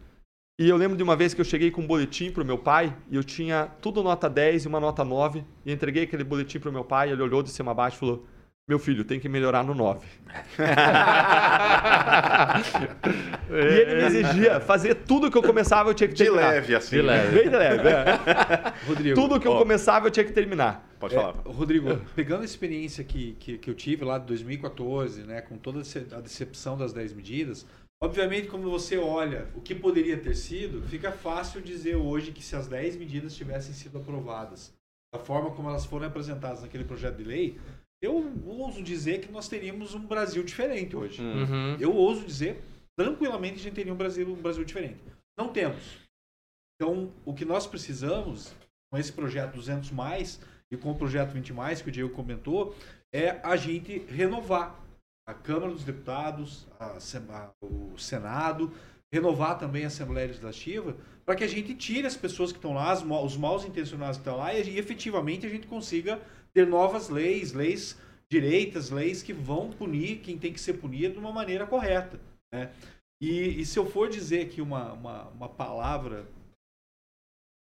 [0.61, 2.59] E eu lembro de uma vez que eu cheguei com um boletim para o meu
[2.59, 6.59] pai e eu tinha tudo nota 10 e uma nota 9 e entreguei aquele boletim
[6.59, 8.27] para o meu pai, ele olhou de cima a baixo e falou:
[8.69, 10.05] "Meu filho, tem que melhorar no 9".
[13.49, 16.49] e ele me exigia fazer tudo que eu começava eu tinha que terminar.
[16.49, 16.97] De leve assim.
[16.97, 17.39] De leve.
[17.39, 17.89] Bem de leve.
[17.89, 18.75] É.
[18.85, 20.85] Rodrigo, tudo que eu começava eu tinha que terminar.
[20.99, 21.37] Pode falar.
[21.47, 25.57] É, Rodrigo, pegando a experiência que, que, que eu tive lá de 2014, né, com
[25.57, 25.83] toda
[26.17, 27.65] a decepção das 10 medidas,
[28.03, 32.55] Obviamente, quando você olha o que poderia ter sido, fica fácil dizer hoje que se
[32.55, 34.73] as 10 medidas tivessem sido aprovadas
[35.13, 37.59] da forma como elas foram apresentadas naquele projeto de lei,
[38.01, 41.21] eu ouso dizer que nós teríamos um Brasil diferente hoje.
[41.21, 41.77] Uhum.
[41.81, 42.63] Eu ouso dizer,
[42.97, 45.01] tranquilamente, a gente teria um Brasil, um Brasil diferente.
[45.37, 45.99] Não temos.
[46.77, 48.55] Então, o que nós precisamos,
[48.93, 50.41] com esse projeto 200 mais
[50.71, 52.77] e com o projeto 20 mais, que o Diego comentou,
[53.13, 54.79] é a gente renovar
[55.29, 58.73] a Câmara dos Deputados, a, a, o Senado,
[59.13, 62.91] renovar também a Assembleia Legislativa, para que a gente tire as pessoas que estão lá,
[62.91, 66.19] as, os maus intencionados que estão lá, e, e efetivamente a gente consiga
[66.55, 67.99] ter novas leis, leis
[68.33, 72.19] direitas, leis que vão punir quem tem que ser punido de uma maneira correta.
[72.51, 72.73] Né?
[73.21, 76.27] E, e se eu for dizer aqui uma, uma, uma palavra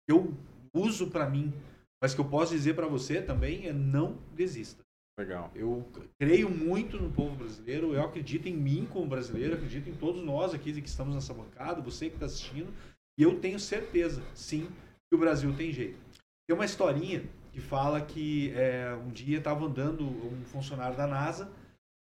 [0.07, 0.31] que eu
[0.71, 1.51] uso para mim,
[1.99, 4.84] mas que eu posso dizer para você também, é não desista.
[5.17, 5.49] Legal.
[5.55, 5.89] Eu
[6.19, 10.53] creio muito no povo brasileiro, eu acredito em mim como brasileiro, acredito em todos nós
[10.53, 12.73] aqui que estamos nessa bancada, você que está assistindo,
[13.17, 14.67] e eu tenho certeza, sim,
[15.09, 15.97] que o Brasil tem jeito.
[16.45, 21.49] Tem uma historinha que fala que é, um dia estava andando um funcionário da NASA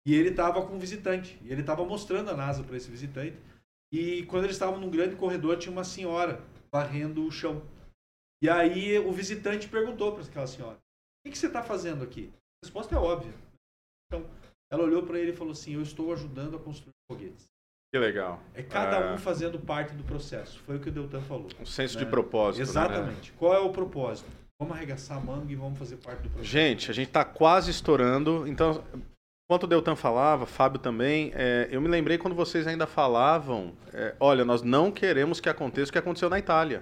[0.07, 3.37] e ele estava com um visitante, e ele estava mostrando a NASA para esse visitante,
[3.91, 6.41] e quando eles estavam num grande corredor tinha uma senhora
[6.71, 7.63] varrendo o chão.
[8.41, 10.79] E aí o visitante perguntou para aquela senhora: O
[11.23, 12.33] que, que você está fazendo aqui?
[12.63, 13.33] A resposta é óbvia.
[14.07, 14.25] Então,
[14.71, 17.45] ela olhou para ele e falou assim: Eu estou ajudando a construir foguetes.
[17.93, 18.41] Que legal.
[18.55, 19.13] É cada é...
[19.13, 20.59] um fazendo parte do processo.
[20.61, 21.49] Foi o que o Deltan falou.
[21.59, 22.05] Um senso né?
[22.05, 22.59] de propósito.
[22.59, 22.63] Né?
[22.63, 23.31] Exatamente.
[23.31, 23.37] Né?
[23.37, 24.27] Qual é o propósito?
[24.59, 26.49] Vamos arregaçar a manga e vamos fazer parte do processo.
[26.49, 28.47] Gente, a gente está quase estourando.
[28.47, 28.81] Então,
[29.45, 34.15] enquanto o Deltan falava, Fábio também, é, eu me lembrei quando vocês ainda falavam: é,
[34.19, 36.81] olha, nós não queremos que aconteça o que aconteceu na Itália.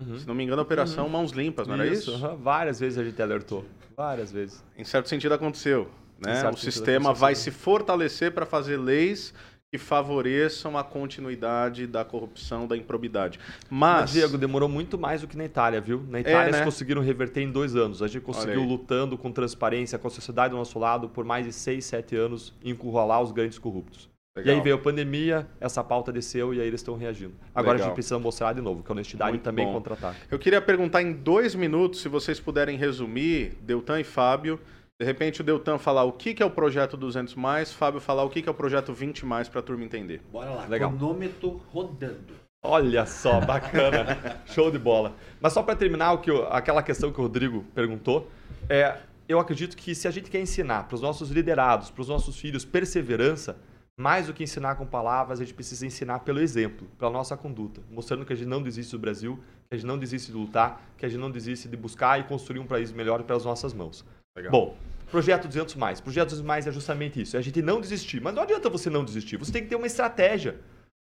[0.00, 0.18] Uhum.
[0.18, 1.10] Se não me engano, a operação uhum.
[1.10, 2.26] Mãos Limpas, não isso, era isso?
[2.26, 2.36] Uhum.
[2.36, 3.64] Várias vezes a gente alertou.
[4.02, 4.64] Várias vezes.
[4.76, 5.88] Em certo sentido aconteceu.
[6.18, 6.50] Né?
[6.50, 9.32] O sistema vai se fortalecer para fazer leis
[9.70, 13.38] que favoreçam a continuidade da corrupção, da improbidade.
[13.70, 14.00] Mas...
[14.00, 16.04] Mas, Diego, demorou muito mais do que na Itália, viu?
[16.08, 16.58] Na Itália é, né?
[16.58, 18.02] eles conseguiram reverter em dois anos.
[18.02, 21.52] A gente conseguiu lutando com transparência, com a sociedade do nosso lado, por mais de
[21.52, 24.11] seis, sete anos, encurralar os grandes corruptos.
[24.34, 24.54] Legal.
[24.54, 27.34] E aí veio a pandemia, essa pauta desceu e aí eles estão reagindo.
[27.54, 27.84] Agora Legal.
[27.84, 29.74] a gente precisa mostrar de novo que a honestidade Muito também bom.
[29.74, 30.16] contratar.
[30.30, 34.58] Eu queria perguntar em dois minutos, se vocês puderem resumir, Deltan e Fábio,
[34.98, 38.22] de repente o Deltan falar o que, que é o projeto 200 mais, Fábio falar
[38.24, 40.22] o que, que é o projeto 20 mais para a turma entender.
[40.32, 40.90] Bora lá, Legal.
[40.90, 42.34] cronômetro rodando.
[42.64, 45.14] Olha só, bacana, show de bola.
[45.42, 48.30] Mas só para terminar o que eu, aquela questão que o Rodrigo perguntou,
[48.66, 48.96] é,
[49.28, 52.38] eu acredito que se a gente quer ensinar para os nossos liderados, para os nossos
[52.38, 53.58] filhos perseverança,
[53.98, 57.80] mais do que ensinar com palavras, a gente precisa ensinar pelo exemplo, pela nossa conduta,
[57.90, 59.38] mostrando que a gente não desiste do Brasil,
[59.68, 62.24] que a gente não desiste de lutar, que a gente não desiste de buscar e
[62.24, 64.04] construir um país melhor pelas nossas mãos.
[64.36, 64.50] Legal.
[64.50, 64.76] Bom,
[65.10, 66.00] projeto 200 mais.
[66.00, 68.20] Projeto 200 mais é justamente isso, é a gente não desistir.
[68.20, 70.58] Mas não adianta você não desistir, você tem que ter uma estratégia.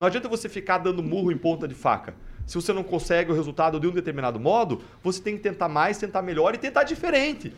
[0.01, 2.14] Não adianta você ficar dando murro em ponta de faca.
[2.47, 5.98] Se você não consegue o resultado de um determinado modo, você tem que tentar mais,
[5.98, 7.52] tentar melhor e tentar diferente.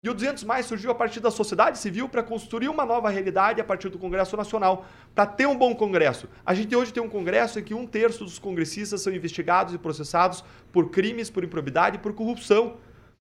[0.00, 3.60] E o 200 mais surgiu a partir da sociedade civil para construir uma nova realidade
[3.60, 6.28] a partir do Congresso Nacional, para ter um bom Congresso.
[6.46, 9.78] A gente hoje tem um Congresso em que um terço dos congressistas são investigados e
[9.78, 12.76] processados por crimes, por improbidade e por corrupção.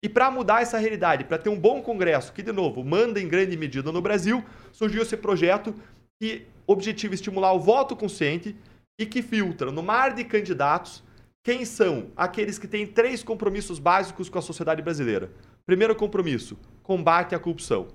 [0.03, 3.27] E para mudar essa realidade, para ter um bom Congresso, que, de novo, manda em
[3.28, 5.74] grande medida no Brasil, surgiu esse projeto
[6.20, 8.55] que objetiva estimular o voto consciente
[8.99, 11.03] e que filtra no mar de candidatos
[11.43, 15.31] quem são aqueles que têm três compromissos básicos com a sociedade brasileira
[15.66, 17.89] Primeiro compromisso: combate à corrupção.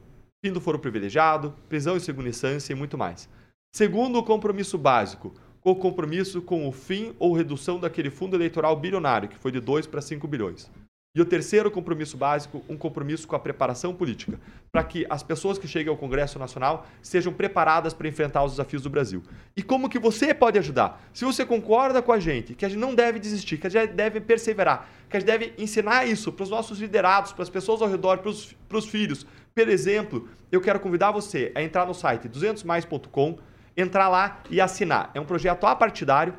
[0.44, 3.30] Fim do foro privilegiado, prisão em segunda instância e muito mais.
[3.74, 5.34] Segundo compromisso básico:
[5.64, 9.88] o compromisso com o fim ou redução daquele fundo eleitoral bilionário, que foi de 2
[9.88, 10.72] para 5 bilhões.
[11.16, 14.38] E o terceiro compromisso básico, um compromisso com a preparação política,
[14.70, 18.82] para que as pessoas que cheguem ao Congresso Nacional sejam preparadas para enfrentar os desafios
[18.82, 19.24] do Brasil.
[19.56, 21.02] E como que você pode ajudar?
[21.14, 23.94] Se você concorda com a gente que a gente não deve desistir, que a gente
[23.94, 27.82] deve perseverar, que a gente deve ensinar isso para os nossos liderados, para as pessoas
[27.82, 29.26] ao redor, para os, filhos.
[29.56, 33.38] Por exemplo, eu quero convidar você a entrar no site 200mais.com,
[33.78, 35.12] entrar lá e assinar.
[35.14, 36.34] É um projeto apartidário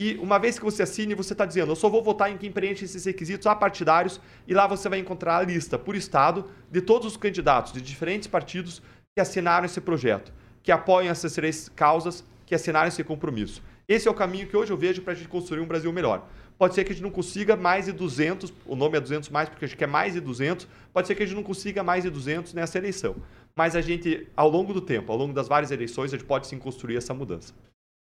[0.00, 2.50] e uma vez que você assine, você está dizendo, eu só vou votar em quem
[2.50, 4.18] preenche esses requisitos apartidários,
[4.48, 8.26] e lá você vai encontrar a lista por estado de todos os candidatos de diferentes
[8.26, 8.80] partidos
[9.14, 10.32] que assinaram esse projeto,
[10.62, 13.62] que apoiam essas três causas que assinaram esse compromisso.
[13.86, 16.26] Esse é o caminho que hoje eu vejo para a gente construir um Brasil melhor.
[16.56, 19.50] Pode ser que a gente não consiga mais de 200, o nome é 200 mais
[19.50, 22.04] porque a gente quer mais de 200, pode ser que a gente não consiga mais
[22.04, 23.16] de 200 nessa eleição.
[23.54, 26.46] Mas a gente, ao longo do tempo, ao longo das várias eleições, a gente pode
[26.46, 27.52] sim construir essa mudança.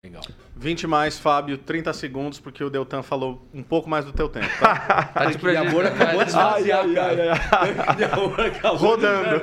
[0.05, 0.25] Legal.
[0.57, 4.49] 20 mais, Fábio, 30 segundos, porque o Deltan falou um pouco mais do teu tempo,
[4.59, 5.05] tá?
[5.15, 6.85] tá de amor acabou de esvaziar.
[8.75, 9.41] Rodando.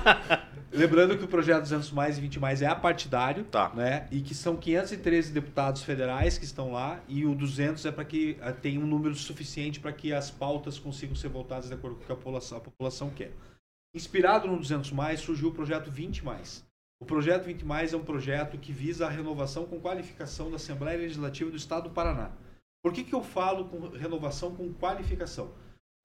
[0.72, 3.70] Lembrando que o projeto 200 mais e 20 mais é apartidário, tá.
[3.74, 4.08] né?
[4.10, 8.38] E que são 513 deputados federais que estão lá e o 200 é para que
[8.40, 12.04] uh, tenha um número suficiente para que as pautas consigam ser voltadas de acordo com
[12.04, 13.32] o que a população, a população quer.
[13.94, 16.64] Inspirado no 200 mais, surgiu o projeto 20 mais.
[17.02, 20.96] O projeto 20 mais é um projeto que visa a renovação com qualificação da Assembleia
[20.96, 22.30] Legislativa do Estado do Paraná.
[22.80, 25.52] Por que, que eu falo com renovação com qualificação?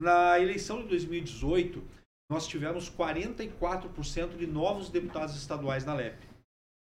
[0.02, 1.80] Na eleição de 2018,
[2.28, 6.18] nós tivemos 44% de novos deputados estaduais na LEP.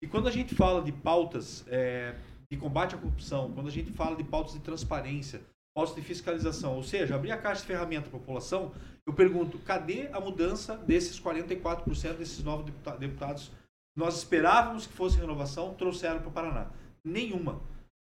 [0.02, 2.16] E quando a gente fala de pautas é,
[2.52, 5.42] de combate à corrupção, quando a gente fala de pautas de transparência,
[5.76, 8.74] pautas de fiscalização, ou seja, abrir a caixa de ferramenta para a população,
[9.06, 12.66] eu pergunto, cadê a mudança desses 44% desses novos
[12.98, 13.52] deputados?
[13.98, 16.68] Nós esperávamos que fosse renovação, trouxeram para o Paraná.
[17.04, 17.60] Nenhuma.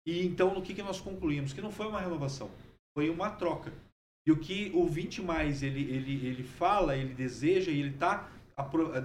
[0.07, 1.51] E então, no que, que nós concluímos?
[1.51, 2.49] Que não foi uma renovação,
[2.97, 3.73] foi uma troca.
[4.25, 8.29] E o que o 20 mais ele, ele, ele fala, ele deseja e ele está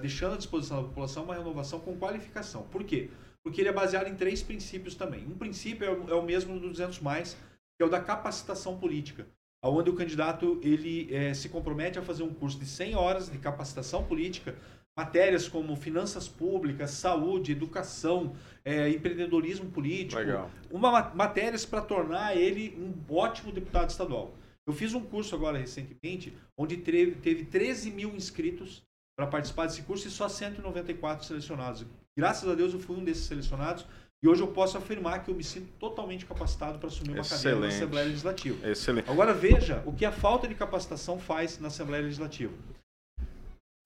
[0.01, 2.63] deixando à disposição da população uma renovação com qualificação.
[2.71, 3.11] Por quê?
[3.43, 5.27] Porque ele é baseado em três princípios também.
[5.27, 7.35] Um princípio é o, é o mesmo do 200 mais,
[7.77, 9.27] que é o da capacitação política,
[9.65, 13.39] onde o candidato ele é, se compromete a fazer um curso de 100 horas de
[13.39, 14.55] capacitação política,
[14.99, 18.35] matérias como finanças públicas, saúde, educação,
[18.65, 20.51] é, empreendedorismo político, Legal.
[20.73, 24.35] uma matérias para tornar ele um ótimo deputado estadual.
[24.67, 28.83] Eu fiz um curso agora recentemente, onde teve, teve 13 mil inscritos
[29.17, 31.87] para participar desse curso e só 194 selecionados.
[32.17, 33.87] Graças a Deus eu fui um desses selecionados
[34.21, 37.45] e hoje eu posso afirmar que eu me sinto totalmente capacitado para assumir uma Excelente.
[37.45, 38.69] cadeira na Assembleia Legislativa.
[38.69, 39.09] Excelente.
[39.09, 42.53] Agora veja o que a falta de capacitação faz na Assembleia Legislativa.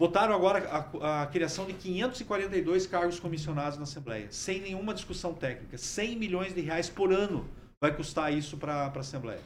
[0.02, 5.78] Votaram agora a, a, criação de 542 cargos comissionados na Assembleia, sem nenhuma discussão técnica.
[5.78, 7.48] 100 milhões de reais por ano
[7.80, 9.38] vai custar isso para a Assembleia.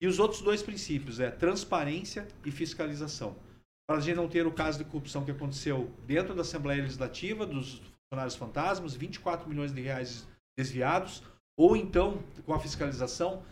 [0.00, 3.34] E os outros dois princípios é transparência e fiscalização.
[3.84, 7.44] Para a gente não ter o caso de corrupção que aconteceu dentro da Assembleia Legislativa,
[7.44, 10.24] dos funcionários fantasmas, 24 milhões de reais
[10.56, 11.24] desviados,
[11.58, 13.42] ou então, com a fiscalização,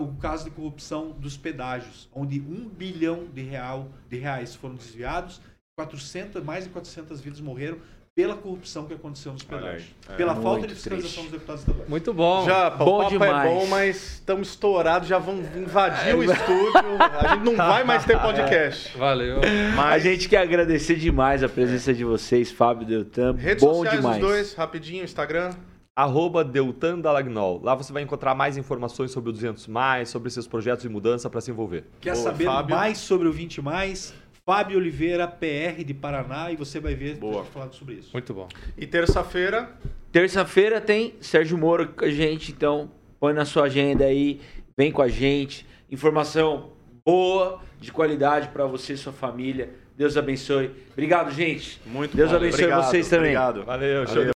[0.00, 5.40] o caso de corrupção dos pedágios, onde um bilhão de, real, de reais foram desviados,
[5.76, 7.78] 400, mais de 400 vidas morreram
[8.14, 9.90] pela corrupção que aconteceu nos pedágios.
[10.08, 11.30] É, pela falta de fiscalização triste.
[11.30, 11.88] dos deputados estaduais.
[11.88, 12.44] Muito bom.
[12.44, 13.50] Já, bom o papo demais.
[13.50, 16.80] é bom, mas estamos estourados, já vão invadir é, o estúdio.
[17.00, 18.94] A gente não vai mais ter podcast.
[18.94, 19.40] É, valeu.
[19.74, 19.94] Mas...
[19.94, 23.34] A gente quer agradecer demais a presença de vocês, Fábio Deltan.
[23.36, 24.20] Redes bom sociais demais.
[24.20, 25.50] dos dois, rapidinho, Instagram.
[25.96, 27.60] Arroba Deltan Dalagnol.
[27.64, 31.28] Lá você vai encontrar mais informações sobre o 200 mais, sobre esses projetos de mudança
[31.28, 31.84] para se envolver.
[32.00, 32.76] Quer saber Fábio?
[32.76, 34.14] mais sobre o 20 mais?
[34.46, 37.44] Fábio Oliveira, PR de Paraná, e você vai ver Boa.
[37.44, 38.10] falando sobre isso.
[38.12, 38.46] Muito bom.
[38.76, 39.72] E terça-feira?
[40.12, 44.40] Terça-feira tem Sérgio Moro com a gente, então põe na sua agenda aí,
[44.76, 45.66] vem com a gente.
[45.90, 46.72] Informação
[47.06, 49.70] boa, de qualidade para você e sua família.
[49.96, 50.70] Deus abençoe.
[50.92, 51.80] Obrigado, gente.
[51.86, 52.36] Muito Deus bom.
[52.36, 53.36] abençoe obrigado, vocês também.
[53.36, 53.64] Obrigado.
[53.64, 54.33] Valeu, show Valeu.